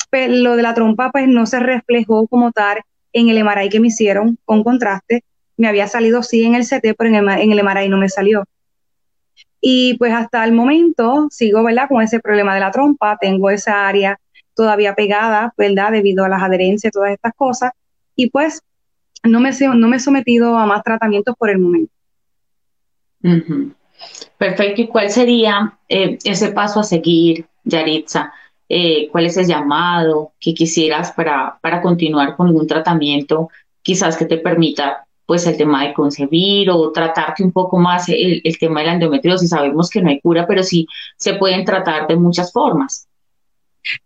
pues, 0.09 0.29
lo 0.29 0.55
de 0.55 0.63
la 0.63 0.73
trompa 0.73 1.11
pues 1.11 1.27
no 1.27 1.45
se 1.45 1.59
reflejó 1.59 2.27
como 2.27 2.51
tal 2.51 2.81
en 3.19 3.29
el 3.29 3.43
MRI 3.43 3.69
que 3.69 3.79
me 3.79 3.87
hicieron 3.87 4.37
con 4.45 4.63
contraste, 4.63 5.23
me 5.57 5.67
había 5.67 5.87
salido 5.87 6.23
sí 6.23 6.43
en 6.43 6.55
el 6.55 6.63
CT, 6.63 6.95
pero 6.97 7.09
en 7.09 7.15
el, 7.15 7.29
en 7.29 7.65
MRI 7.65 7.89
no 7.89 7.97
me 7.97 8.09
salió. 8.09 8.43
Y 9.59 9.95
pues 9.97 10.13
hasta 10.13 10.45
el 10.45 10.51
momento 10.51 11.27
sigo, 11.31 11.63
¿verdad? 11.63 11.87
Con 11.89 12.01
ese 12.01 12.19
problema 12.19 12.53
de 12.53 12.59
la 12.59 12.71
trompa, 12.71 13.17
tengo 13.19 13.49
esa 13.49 13.87
área 13.87 14.19
todavía 14.55 14.95
pegada, 14.95 15.53
¿verdad? 15.57 15.91
Debido 15.91 16.23
a 16.25 16.29
las 16.29 16.41
adherencias, 16.41 16.93
todas 16.93 17.11
estas 17.11 17.33
cosas. 17.35 17.71
Y 18.15 18.29
pues 18.29 18.61
no 19.23 19.39
me, 19.39 19.51
no 19.51 19.87
me 19.87 19.97
he 19.97 19.99
sometido 19.99 20.57
a 20.57 20.65
más 20.65 20.83
tratamientos 20.83 21.35
por 21.37 21.49
el 21.49 21.59
momento. 21.59 21.91
Perfecto. 24.37 24.81
¿Y 24.81 24.87
cuál 24.87 25.09
sería 25.09 25.77
eh, 25.89 26.17
ese 26.23 26.51
paso 26.51 26.79
a 26.79 26.83
seguir, 26.83 27.45
Yaritza? 27.63 28.31
Eh, 28.69 29.09
cuál 29.11 29.25
es 29.25 29.37
el 29.37 29.47
llamado 29.47 30.33
que 30.39 30.53
quisieras 30.53 31.11
para, 31.11 31.57
para 31.61 31.81
continuar 31.81 32.35
con 32.35 32.47
algún 32.47 32.67
tratamiento, 32.67 33.49
quizás 33.81 34.17
que 34.17 34.25
te 34.25 34.37
permita 34.37 35.05
pues 35.25 35.45
el 35.45 35.57
tema 35.57 35.85
de 35.85 35.93
concebir 35.93 36.69
o 36.69 36.91
tratarte 36.91 37.43
un 37.43 37.51
poco 37.51 37.77
más 37.77 38.07
el, 38.07 38.41
el 38.43 38.57
tema 38.57 38.79
de 38.79 38.87
la 38.87 38.93
endometriosis. 38.93 39.49
Sabemos 39.49 39.89
que 39.89 40.01
no 40.01 40.09
hay 40.09 40.21
cura, 40.21 40.47
pero 40.47 40.63
sí 40.63 40.87
se 41.17 41.33
pueden 41.33 41.65
tratar 41.65 42.07
de 42.07 42.15
muchas 42.15 42.51
formas. 42.51 43.07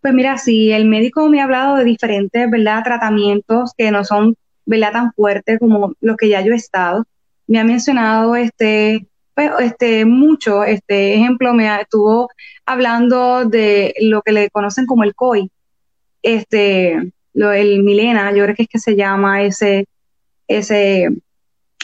Pues 0.02 0.13
mira, 0.13 0.38
sí, 0.38 0.71
el 0.71 0.86
médico 0.86 1.28
me 1.30 1.41
ha 1.41 1.45
hablado 1.45 1.78
de 1.78 1.84
diferentes, 1.84 2.50
¿verdad? 2.50 2.84
Tratamientos 2.84 3.71
que 3.78 3.91
no 3.91 4.04
son, 4.04 4.36
¿verdad? 4.65 4.91
Tan 4.93 5.13
fuertes 5.13 5.60
como 5.60 5.93
los 6.02 6.17
que 6.17 6.30
ya 6.30 6.41
yo 6.41 6.54
he 6.54 6.56
estado. 6.56 7.06
Me 7.47 7.60
ha 7.60 7.63
mencionado, 7.63 8.36
este, 8.36 9.08
pues, 9.34 9.52
este, 9.60 10.06
mucho, 10.06 10.63
este 10.63 11.15
ejemplo, 11.15 11.54
me 11.54 11.82
estuvo 11.82 12.30
hablando 12.65 13.46
de 13.46 13.94
lo 14.02 14.22
que 14.22 14.32
le 14.32 14.50
conocen 14.50 14.86
como 14.86 15.04
el 15.04 15.15
COI, 15.15 15.50
este, 16.22 17.13
lo, 17.34 17.52
el 17.52 17.84
Milena, 17.84 18.32
yo 18.32 18.44
creo 18.44 18.56
que 18.56 18.63
es 18.63 18.70
que 18.70 18.80
se 18.80 18.96
llama 18.96 19.44
ese, 19.44 19.86
ese, 20.48 21.10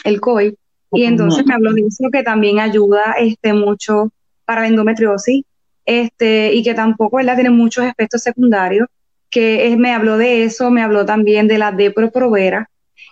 el 0.04 0.20
COI. 0.20 0.56
Y 0.90 1.04
entonces 1.04 1.44
me 1.44 1.54
habló 1.54 1.72
de 1.74 1.82
eso 1.82 2.08
que 2.10 2.22
también 2.22 2.60
ayuda 2.60 3.14
este, 3.18 3.52
mucho 3.52 4.10
para 4.46 4.62
la 4.62 4.68
endometriosis 4.68 5.44
este, 5.84 6.54
y 6.54 6.62
que 6.62 6.74
tampoco 6.74 7.16
¿verdad? 7.16 7.34
tiene 7.34 7.50
muchos 7.50 7.84
efectos 7.84 8.22
secundarios, 8.22 8.88
que 9.30 9.74
me 9.78 9.92
habló 9.92 10.16
de 10.18 10.44
eso, 10.44 10.70
me 10.70 10.82
habló 10.82 11.04
también 11.04 11.48
de 11.48 11.58
la 11.58 11.72
deproprovera, 11.72 12.70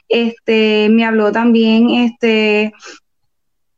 este, 0.08 0.88
me 0.90 1.04
habló 1.04 1.32
también 1.32 1.90
este, 1.90 2.72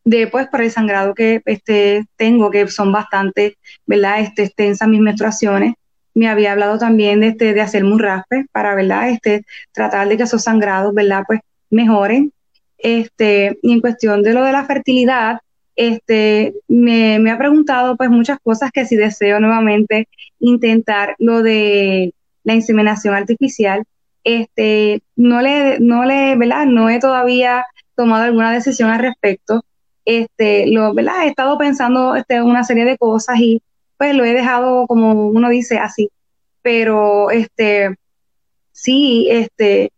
de 0.09 0.27
pues 0.27 0.49
para 0.49 0.65
el 0.65 0.71
sangrado 0.71 1.15
que 1.15 1.43
este, 1.45 2.07
tengo, 2.17 2.51
que 2.51 2.67
son 2.69 2.93
bastante, 2.93 3.59
¿verdad? 3.87 4.21
Este, 4.21 4.45
extensas 4.45 4.89
mis 4.89 5.01
menstruaciones. 5.01 5.75
Me 6.15 6.29
había 6.29 6.53
hablado 6.53 6.79
también 6.79 7.21
de, 7.21 7.29
este, 7.29 7.53
de 7.53 7.61
hacer 7.61 7.85
un 7.85 7.99
raspe 7.99 8.47
para, 8.51 8.75
¿verdad? 8.75 9.11
Este, 9.11 9.45
tratar 9.73 10.09
de 10.09 10.17
que 10.17 10.23
esos 10.23 10.43
sangrados, 10.43 10.95
¿verdad? 10.95 11.25
Pues 11.27 11.41
mejoren. 11.71 12.33
Este, 12.79 13.59
y 13.63 13.73
en 13.73 13.81
cuestión 13.81 14.23
de 14.23 14.33
lo 14.33 14.45
de 14.45 14.53
la 14.53 14.65
fertilidad, 14.65 15.41
este, 15.77 16.55
me, 16.69 17.19
me, 17.19 17.31
ha 17.31 17.39
preguntado 17.39 17.97
pues 17.97 18.09
muchas 18.09 18.39
cosas 18.43 18.71
que 18.73 18.87
si 18.87 18.97
deseo 18.97 19.41
nuevamente 19.41 20.09
intentar 20.41 21.17
lo 21.19 21.43
de 21.43 22.15
la 22.45 22.55
inseminación 22.55 23.15
artificial, 23.15 23.85
este, 24.25 25.03
no 25.17 25.43
le, 25.43 25.79
no 25.81 26.05
le, 26.05 26.35
¿verdad? 26.37 26.67
No 26.67 26.89
he 26.89 26.99
todavía 26.99 27.65
tomado 27.95 28.25
alguna 28.25 28.53
decisión 28.53 28.91
al 28.91 29.01
respecto. 29.01 29.63
Este, 30.09 30.67
lo, 30.69 30.95
¿verdad? 30.95 31.25
He 31.25 31.29
estado 31.29 31.59
pensando 31.59 32.17
este, 32.17 32.43
una 32.43 32.65
serie 32.65 32.85
de 32.85 32.97
cosas 32.97 33.39
y 33.39 33.63
pues 33.99 34.15
lo 34.15 34.25
he 34.25 34.33
dejado 34.33 34.87
como 34.87 35.29
uno 35.29 35.51
dice 35.51 35.79
así. 35.79 36.11
Pero 36.63 37.31
este, 37.31 37.95
sí, 38.73 39.29
este, 39.31 39.93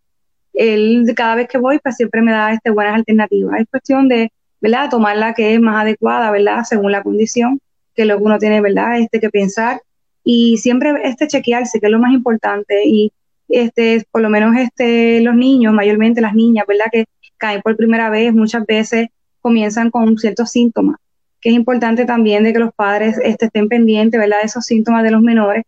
él 0.55 1.07
cada 1.16 1.37
vez 1.37 1.49
que 1.49 1.59
voy 1.59 1.79
pues 1.79 1.96
siempre 1.96 2.23
me 2.23 2.33
da 2.33 2.53
este, 2.53 2.70
buenas 2.70 2.96
alternativas. 2.96 3.61
Es 3.61 3.66
cuestión 3.70 4.09
de 4.09 4.33
¿verdad? 4.61 4.90
Tomar 4.90 5.16
la 5.16 5.35
que 5.35 5.55
es 5.55 5.61
más 5.61 5.83
adecuada, 5.83 6.31
¿verdad? 6.31 6.64
Según 6.64 6.92
la 6.92 7.03
condición, 7.03 7.61
que 7.94 8.05
lo 8.05 8.18
que 8.18 8.25
uno 8.25 8.38
tiene, 8.38 8.61
¿verdad? 8.61 8.99
Este 8.99 9.20
que 9.20 9.31
pensar 9.31 9.81
y 10.25 10.59
siempre 10.59 10.92
este 11.05 11.27
chequearse, 11.29 11.81
que 11.81 11.87
es 11.87 11.92
lo 11.92 11.99
más 11.99 12.12
importante 12.12 12.83
y 12.85 13.12
este 13.49 14.05
por 14.11 14.20
lo 14.23 14.31
menos 14.31 14.57
este 14.57 15.20
los 15.23 15.35
niños, 15.35 15.73
mayormente 15.73 16.20
las 16.20 16.35
niñas, 16.35 16.66
¿verdad? 16.66 16.87
Que 16.92 17.07
caen 17.38 17.62
por 17.62 17.77
primera 17.77 18.11
vez, 18.11 18.33
muchas 18.35 18.66
veces 18.66 19.09
comienzan 19.40 19.90
con 19.90 20.16
ciertos 20.18 20.50
síntomas, 20.50 20.96
que 21.40 21.50
es 21.50 21.55
importante 21.55 22.05
también 22.05 22.44
de 22.44 22.53
que 22.53 22.59
los 22.59 22.74
padres 22.74 23.18
este, 23.22 23.46
estén 23.46 23.68
pendientes, 23.68 24.20
¿verdad? 24.20 24.38
De 24.40 24.46
esos 24.46 24.64
síntomas 24.64 25.03
de 25.03 25.11
los 25.11 25.22
menores, 25.22 25.64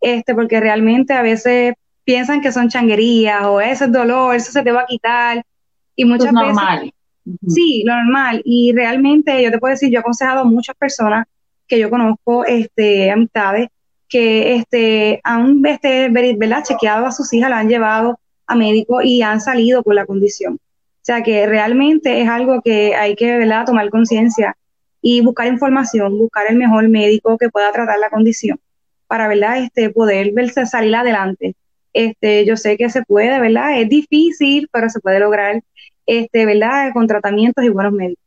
este 0.00 0.34
porque 0.34 0.60
realmente 0.60 1.14
a 1.14 1.22
veces 1.22 1.74
piensan 2.04 2.40
que 2.40 2.52
son 2.52 2.68
changuerías 2.68 3.42
o 3.44 3.60
ese 3.60 3.86
dolor, 3.88 4.34
eso 4.34 4.52
se 4.52 4.62
te 4.62 4.72
va 4.72 4.82
a 4.82 4.86
quitar 4.86 5.44
y 5.96 6.04
muchas 6.04 6.28
es 6.28 6.32
normal. 6.32 6.92
Sí, 7.48 7.82
lo 7.86 7.96
normal. 7.96 8.42
Y 8.44 8.72
realmente 8.74 9.42
yo 9.42 9.50
te 9.50 9.58
puedo 9.58 9.72
decir, 9.72 9.90
yo 9.90 9.98
he 9.98 10.00
aconsejado 10.00 10.40
a 10.40 10.44
muchas 10.44 10.76
personas 10.76 11.26
que 11.66 11.78
yo 11.78 11.88
conozco, 11.88 12.44
este, 12.44 13.10
amistades, 13.10 13.68
que 14.08 14.56
este, 14.56 15.20
han 15.24 15.64
este, 15.64 16.08
¿verdad? 16.10 16.62
chequeado 16.62 17.06
a 17.06 17.12
sus 17.12 17.32
hijas, 17.32 17.48
la 17.50 17.58
han 17.58 17.68
llevado 17.68 18.20
a 18.46 18.54
médico 18.54 19.00
y 19.00 19.22
han 19.22 19.40
salido 19.40 19.82
con 19.82 19.94
la 19.94 20.04
condición. 20.04 20.58
O 21.04 21.06
sea 21.06 21.22
que 21.22 21.46
realmente 21.46 22.22
es 22.22 22.28
algo 22.30 22.62
que 22.62 22.94
hay 22.94 23.14
que 23.14 23.36
¿verdad? 23.36 23.66
tomar 23.66 23.90
conciencia 23.90 24.56
y 25.02 25.20
buscar 25.20 25.48
información, 25.48 26.16
buscar 26.16 26.46
el 26.48 26.56
mejor 26.56 26.88
médico 26.88 27.36
que 27.36 27.50
pueda 27.50 27.70
tratar 27.72 27.98
la 27.98 28.08
condición 28.08 28.58
para 29.06 29.28
¿verdad? 29.28 29.58
Este, 29.58 29.90
poder 29.90 30.32
verse, 30.32 30.64
salir 30.64 30.96
adelante. 30.96 31.56
Este, 31.92 32.46
yo 32.46 32.56
sé 32.56 32.78
que 32.78 32.88
se 32.88 33.02
puede, 33.02 33.38
¿verdad? 33.38 33.78
Es 33.78 33.90
difícil, 33.90 34.66
pero 34.72 34.88
se 34.88 34.98
puede 35.00 35.20
lograr 35.20 35.62
este, 36.06 36.46
¿verdad? 36.46 36.90
Con 36.94 37.06
tratamientos 37.06 37.62
y 37.62 37.68
buenos 37.68 37.92
médicos. 37.92 38.24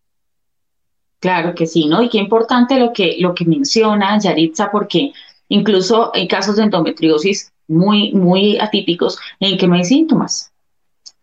Claro 1.20 1.56
que 1.56 1.66
sí, 1.66 1.88
¿no? 1.88 2.04
Y 2.04 2.10
qué 2.10 2.20
importante 2.20 2.80
lo 2.80 2.94
que, 2.94 3.16
lo 3.18 3.34
que 3.34 3.46
menciona 3.46 4.20
Yaritza, 4.20 4.70
porque 4.70 5.14
incluso 5.50 6.12
hay 6.14 6.28
casos 6.28 6.58
de 6.58 6.64
endometriosis 6.66 7.52
muy, 7.68 8.14
muy 8.14 8.60
atípicos 8.60 9.18
en 9.40 9.58
que 9.58 9.68
no 9.68 9.74
hay 9.74 9.84
síntomas, 9.84 10.52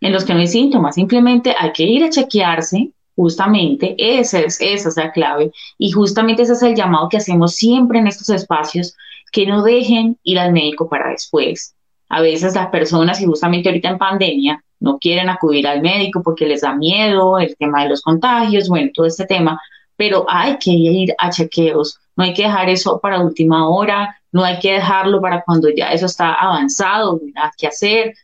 en 0.05 0.13
los 0.13 0.27
que 0.27 0.35
no 0.35 0.41
hay 0.41 0.49
síntomas, 0.49 0.97
simplemente 0.97 1.55
hay 1.59 1.73
que 1.73 1.85
ir 1.85 2.05
a 2.05 2.11
chequearse, 2.11 2.91
justamente, 3.17 3.95
esa 3.97 4.41
es, 4.41 4.61
esa 4.61 4.91
es 4.91 4.97
la 4.99 5.11
clave, 5.13 5.51
y 5.79 5.93
justamente 5.93 6.43
ese 6.43 6.53
es 6.53 6.63
el 6.63 6.75
llamado 6.75 7.09
que 7.09 7.17
hacemos 7.17 7.55
siempre 7.55 8.01
en 8.01 8.07
estos 8.07 8.29
espacios, 8.29 8.95
que 9.33 9.47
no 9.47 9.63
dejen 9.63 10.19
ir 10.23 10.39
al 10.39 10.53
médico 10.53 10.91
para 10.91 11.09
después. 11.09 11.75
A 12.11 12.21
veces 12.21 12.55
las 12.55 12.67
personas, 12.67 13.19
y 13.23 13.25
justamente 13.25 13.71
ahorita 13.71 13.89
en 13.89 13.99
pandemia, 13.99 14.63
no 14.79 14.99
quieren 14.99 15.31
acudir 15.31 15.67
al 15.67 15.81
médico 15.81 16.23
porque 16.23 16.47
les 16.47 16.61
da 16.61 16.75
miedo 16.75 17.39
el 17.39 17.57
tema 17.57 17.85
de 17.85 17.89
los 17.89 18.03
contagios, 18.03 18.69
bueno, 18.69 18.91
todo 18.93 19.07
este 19.07 19.25
tema, 19.25 19.59
pero 19.97 20.27
hay 20.29 20.59
que 20.59 20.73
ir 20.73 21.15
a 21.17 21.31
chequeos, 21.31 21.99
no 22.15 22.25
hay 22.25 22.35
que 22.35 22.43
dejar 22.43 22.69
eso 22.69 23.01
para 23.01 23.23
última 23.23 23.71
hora, 23.71 24.21
no 24.33 24.45
hay 24.45 24.59
que 24.59 24.73
dejarlo 24.73 25.23
para 25.23 25.43
cuando 25.45 25.71
ya 25.75 25.93
eso 25.93 26.05
está 26.05 26.35
avanzado, 26.35 27.23
hay 27.37 27.51
que 27.57 27.69
hacer, 27.69 28.15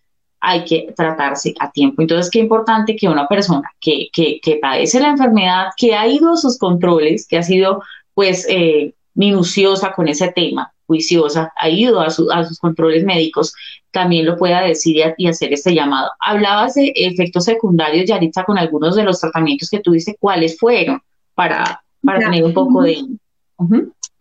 hay 0.40 0.64
que 0.64 0.92
tratarse 0.96 1.54
a 1.60 1.70
tiempo. 1.70 2.02
Entonces, 2.02 2.30
qué 2.30 2.38
importante 2.38 2.96
que 2.96 3.08
una 3.08 3.28
persona 3.28 3.70
que, 3.80 4.08
que, 4.12 4.40
que 4.40 4.56
padece 4.56 5.00
la 5.00 5.08
enfermedad, 5.08 5.66
que 5.76 5.94
ha 5.94 6.06
ido 6.06 6.32
a 6.32 6.36
sus 6.36 6.58
controles, 6.58 7.26
que 7.28 7.38
ha 7.38 7.42
sido 7.42 7.82
pues 8.14 8.46
eh, 8.48 8.94
minuciosa 9.14 9.92
con 9.92 10.08
ese 10.08 10.32
tema, 10.32 10.72
juiciosa, 10.86 11.52
ha 11.56 11.68
ido 11.68 12.00
a, 12.00 12.10
sus 12.10 12.58
controles 12.60 13.04
médicos, 13.04 13.54
también 13.90 14.26
lo 14.26 14.36
pueda 14.36 14.62
decir 14.62 14.96
y, 15.16 15.26
hacer 15.26 15.52
este 15.52 15.74
llamado. 15.74 16.10
Hablabas 16.20 16.74
de 16.74 16.92
efectos 16.94 17.44
secundarios, 17.44 18.06
Yaritza, 18.06 18.44
con 18.44 18.58
algunos 18.58 18.96
de 18.96 19.04
los 19.04 19.20
tratamientos 19.20 19.68
que 19.68 19.80
tuviste, 19.80 20.16
¿cuáles 20.18 20.58
fueron? 20.58 21.00
Para, 21.34 21.82
para 22.02 22.18
tener 22.18 22.44
un 22.44 22.54
poco 22.54 22.82
de... 22.82 22.98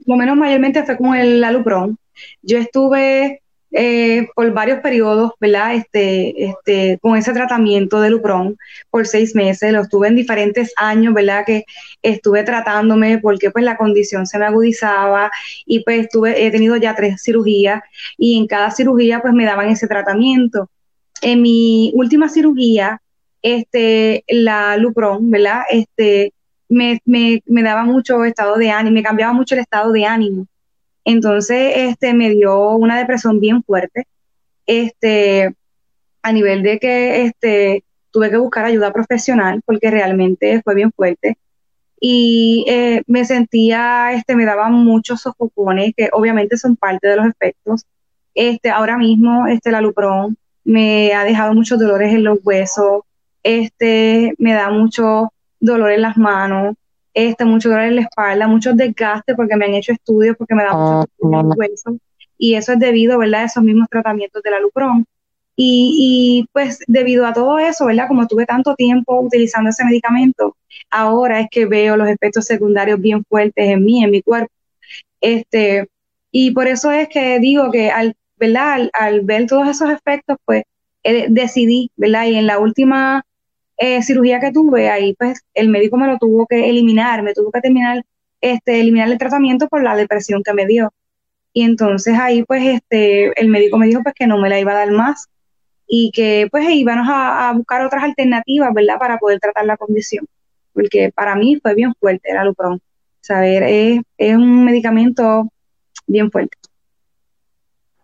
Lo 0.06 0.16
menos 0.16 0.38
mayormente 0.38 0.84
fue 0.84 0.98
con 0.98 1.16
el 1.16 1.44
alupron. 1.44 1.98
Yo 2.42 2.58
estuve 2.58 3.42
eh, 3.72 4.28
por 4.36 4.52
varios 4.52 4.80
periodos, 4.80 5.32
¿verdad? 5.40 5.76
Este, 5.76 6.46
este, 6.46 6.98
con 7.02 7.16
ese 7.18 7.34
tratamiento 7.34 8.02
de 8.02 8.10
Lupron 8.10 8.58
por 8.90 9.06
seis 9.06 9.36
meses, 9.36 9.72
lo 9.72 9.82
estuve 9.82 10.08
en 10.08 10.16
diferentes 10.16 10.74
años, 10.76 11.14
¿verdad? 11.14 11.46
Que 11.46 11.66
estuve 12.02 12.44
tratándome 12.44 13.20
porque 13.20 13.52
pues 13.52 13.64
la 13.64 13.78
condición 13.78 14.26
se 14.26 14.40
me 14.40 14.46
agudizaba 14.46 15.32
y 15.66 15.84
pues 15.84 16.06
estuve, 16.06 16.46
he 16.46 16.52
tenido 16.52 16.78
ya 16.78 16.96
tres 16.96 17.22
cirugías 17.24 17.82
y 18.18 18.38
en 18.40 18.48
cada 18.48 18.72
cirugía 18.72 19.22
pues 19.22 19.34
me 19.34 19.46
daban 19.46 19.70
ese 19.70 19.88
tratamiento. 19.88 20.70
En 21.22 21.42
mi 21.42 21.92
última 21.96 22.30
cirugía, 22.30 23.02
este, 23.42 24.24
la 24.28 24.78
Lupron, 24.78 25.30
¿verdad? 25.30 25.62
Este, 25.70 26.34
me, 26.70 27.00
me, 27.06 27.42
me 27.46 27.64
daba 27.64 27.84
mucho 27.84 28.24
estado 28.26 28.56
de 28.58 28.72
ánimo, 28.72 28.94
me 28.96 29.04
cambiaba 29.04 29.34
mucho 29.34 29.56
el 29.56 29.62
estado 29.62 29.92
de 29.92 30.06
ánimo. 30.06 30.48
Entonces, 31.06 31.74
este, 31.76 32.14
me 32.14 32.30
dio 32.30 32.72
una 32.72 32.98
depresión 32.98 33.40
bien 33.40 33.64
fuerte, 33.64 34.08
este, 34.66 35.56
a 36.22 36.32
nivel 36.32 36.64
de 36.64 36.80
que, 36.80 37.24
este, 37.26 37.84
tuve 38.12 38.30
que 38.30 38.38
buscar 38.38 38.66
ayuda 38.66 38.94
profesional 38.94 39.62
porque 39.66 39.92
realmente 39.92 40.62
fue 40.64 40.76
bien 40.76 40.92
fuerte. 40.92 41.38
Y 42.02 42.66
eh, 42.68 43.04
me 43.08 43.26
sentía, 43.26 44.14
este, 44.14 44.36
me 44.36 44.46
daban 44.46 44.74
muchos 44.74 45.22
sofocones 45.22 45.94
que 45.96 46.10
obviamente 46.14 46.58
son 46.58 46.76
parte 46.78 47.08
de 47.08 47.18
los 47.18 47.28
efectos. 47.28 47.86
Este, 48.36 48.70
ahora 48.70 48.98
mismo, 48.98 49.48
este, 49.48 49.72
la 49.72 49.82
Lupron 49.82 50.38
me 50.64 51.14
ha 51.14 51.24
dejado 51.24 51.54
muchos 51.54 51.80
dolores 51.80 52.14
en 52.14 52.24
los 52.24 52.40
huesos, 52.44 53.04
este, 53.44 54.34
me 54.38 54.54
da 54.54 54.70
mucho 54.70 55.34
dolor 55.60 55.92
en 55.92 56.02
las 56.04 56.18
manos, 56.18 56.76
este, 57.28 57.46
mucho 57.46 57.70
dolor 57.70 57.86
en 57.86 57.96
la 57.98 58.02
espalda, 58.04 58.48
muchos 58.48 58.78
desgastes 58.78 59.36
porque 59.36 59.56
me 59.56 59.66
han 59.66 59.74
hecho 59.74 59.92
estudios, 59.92 60.38
porque 60.38 60.56
me 60.56 60.64
da 60.64 60.74
mucho 60.74 61.10
dolor 61.18 61.46
en 61.46 61.60
hueso, 61.60 61.98
y 62.38 62.56
eso 62.56 62.74
es 62.74 62.80
debido, 62.80 63.18
¿verdad?, 63.18 63.42
a 63.42 63.46
esos 63.46 63.64
mismos 63.64 63.88
tratamientos 63.90 64.42
de 64.42 64.52
la 64.52 64.60
Lupron. 64.60 65.06
Y, 65.62 66.46
y, 66.46 66.48
pues 66.54 66.80
debido 66.88 67.26
a 67.26 67.34
todo 67.34 67.60
eso, 67.60 67.86
¿verdad? 67.86 68.08
Como 68.08 68.26
tuve 68.28 68.46
tanto 68.46 68.76
tiempo 68.76 69.20
utilizando 69.20 69.70
ese 69.72 69.84
medicamento, 69.84 70.56
ahora 70.90 71.42
es 71.42 71.48
que 71.52 71.66
veo 71.66 71.98
los 71.98 72.08
efectos 72.08 72.46
secundarios 72.46 73.02
bien 73.02 73.26
fuertes 73.26 73.68
en 73.68 73.84
mí, 73.84 74.02
en 74.02 74.12
mi 74.12 74.22
cuerpo. 74.22 74.54
Este, 75.22 75.90
Y 76.32 76.52
por 76.52 76.68
eso 76.68 76.92
es 76.92 77.10
que 77.10 77.40
digo 77.40 77.72
que 77.72 77.92
al, 77.92 78.16
¿verdad? 78.38 78.90
Al, 78.94 79.22
ver 79.22 79.48
todos 79.48 79.68
esos 79.68 79.90
efectos, 79.90 80.38
pues 80.46 80.64
eh, 81.04 81.28
decidí, 81.30 81.92
¿verdad? 81.98 82.28
Y 82.28 82.36
en 82.36 82.48
la 82.48 82.60
última 82.60 83.26
eh, 83.80 84.04
cirugía 84.04 84.40
que 84.42 84.52
tuve, 84.52 84.90
ahí 84.90 85.16
pues 85.16 85.42
el 85.54 85.70
médico 85.70 85.98
me 85.98 86.08
lo 86.08 86.18
tuvo 86.18 86.46
que 86.46 86.70
eliminar, 86.70 87.24
me 87.24 87.34
tuvo 87.34 87.50
que 87.52 87.62
terminar, 87.62 88.04
este, 88.42 88.82
eliminar 88.82 89.10
el 89.10 89.18
tratamiento 89.18 89.68
por 89.70 89.82
la 89.82 89.96
depresión 89.96 90.44
que 90.44 90.54
me 90.54 90.66
dio. 90.66 90.94
Y 91.54 91.64
entonces 91.64 92.14
ahí 92.20 92.44
pues 92.44 92.64
este, 92.66 93.40
el 93.40 93.48
médico 93.48 93.78
me 93.78 93.88
dijo 93.88 94.04
pues 94.04 94.14
que 94.14 94.28
no 94.28 94.38
me 94.38 94.50
la 94.50 94.60
iba 94.60 94.74
a 94.74 94.76
dar 94.76 94.92
más 94.92 95.28
y 95.88 96.12
que 96.12 96.50
pues 96.52 96.70
íbamos 96.70 97.08
a, 97.10 97.50
a 97.50 97.54
buscar 97.54 97.86
otras 97.86 98.04
alternativas, 98.04 98.74
¿verdad? 98.74 99.00
Para 99.00 99.18
poder 99.18 99.40
tratar 99.40 99.66
la 99.66 99.78
condición. 99.78 100.26
Porque 100.74 101.12
para 101.16 101.36
mí 101.36 101.58
fue 101.62 101.74
bien 101.74 101.94
fuerte 102.00 102.32
el 102.32 102.38
alupron. 102.38 102.82
Saber, 103.22 103.64
es, 103.64 104.02
es 104.18 104.36
un 104.36 104.66
medicamento 104.66 105.50
bien 106.06 106.30
fuerte. 106.30 106.58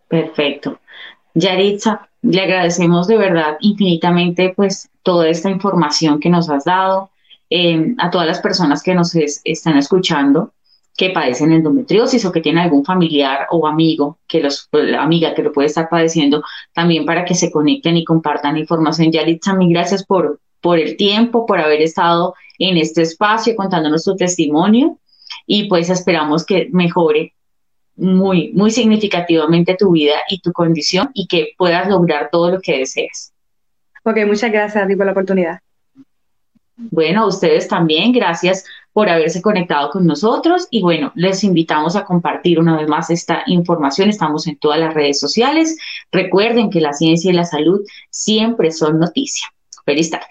Perfecto. 0.08 0.80
Yaritza, 1.34 2.10
le 2.26 2.42
agradecemos 2.42 3.08
de 3.08 3.18
verdad 3.18 3.58
infinitamente 3.60 4.54
pues 4.56 4.90
toda 5.04 5.30
esta 5.30 5.50
información 5.50 6.20
que 6.20 6.30
nos 6.30 6.50
has 6.50 6.66
dado, 6.66 7.12
eh, 7.50 7.94
a 8.00 8.10
todas 8.10 8.26
las 8.26 8.40
personas 8.40 8.82
que 8.82 8.96
nos 8.96 9.16
están 9.16 9.78
escuchando 9.78 10.52
que 10.98 11.10
padecen 11.10 11.52
endometriosis 11.52 12.26
o 12.26 12.32
que 12.32 12.42
tienen 12.42 12.64
algún 12.64 12.86
familiar 12.86 13.48
o 13.52 13.68
amigo 13.68 14.18
que 14.28 14.40
los 14.40 14.70
amiga 14.98 15.34
que 15.36 15.44
lo 15.44 15.52
puede 15.52 15.68
estar 15.68 15.90
padeciendo 15.90 16.42
también 16.74 17.06
para 17.06 17.26
que 17.26 17.36
se 17.36 17.52
conecten 17.52 17.98
y 17.98 18.06
compartan 18.06 18.58
información. 18.58 19.12
Yaritza, 19.12 19.54
mil 19.54 19.70
gracias 19.70 20.06
por 20.06 20.40
por 20.62 20.80
el 20.80 20.98
tiempo, 20.98 21.46
por 21.46 21.60
haber 21.60 21.84
estado 21.84 22.34
en 22.58 22.78
este 22.78 23.04
espacio 23.04 23.56
contándonos 23.56 24.04
tu 24.04 24.16
testimonio 24.16 24.98
y 25.46 25.68
pues 25.70 25.92
esperamos 25.92 26.44
que 26.44 26.70
mejore 26.72 27.36
muy, 27.96 28.52
muy 28.54 28.72
significativamente 28.72 29.76
tu 29.76 29.92
vida 29.92 30.16
y 30.30 30.40
tu 30.40 30.52
condición 30.52 31.12
y 31.14 31.28
que 31.28 31.54
puedas 31.58 31.88
lograr 31.88 32.30
todo 32.32 32.52
lo 32.52 32.62
que 32.62 32.80
deseas. 32.80 33.34
Ok, 34.04 34.18
muchas 34.28 34.52
gracias 34.52 34.84
a 34.84 34.88
ti 34.88 34.96
por 34.96 35.06
la 35.06 35.14
oportunidad. 35.14 35.60
Bueno, 36.78 37.24
a 37.24 37.28
ustedes 37.28 37.68
también, 37.68 38.12
gracias 38.12 38.66
por 38.92 39.10
haberse 39.10 39.42
conectado 39.42 39.90
con 39.90 40.06
nosotros 40.06 40.68
y 40.70 40.82
bueno, 40.82 41.12
les 41.16 41.44
invitamos 41.44 41.96
a 41.96 42.04
compartir 42.04 42.60
una 42.60 42.78
vez 42.78 42.88
más 42.88 43.10
esta 43.10 43.44
información. 43.48 44.10
Estamos 44.10 44.46
en 44.48 44.58
todas 44.58 44.80
las 44.80 44.94
redes 44.94 45.20
sociales. 45.20 45.78
Recuerden 46.12 46.70
que 46.70 46.82
la 46.82 46.94
ciencia 46.94 47.32
y 47.32 47.34
la 47.34 47.46
salud 47.46 47.82
siempre 48.10 48.72
son 48.72 49.00
noticia. 49.00 49.48
Feliz 49.86 50.10
tarde. 50.10 50.28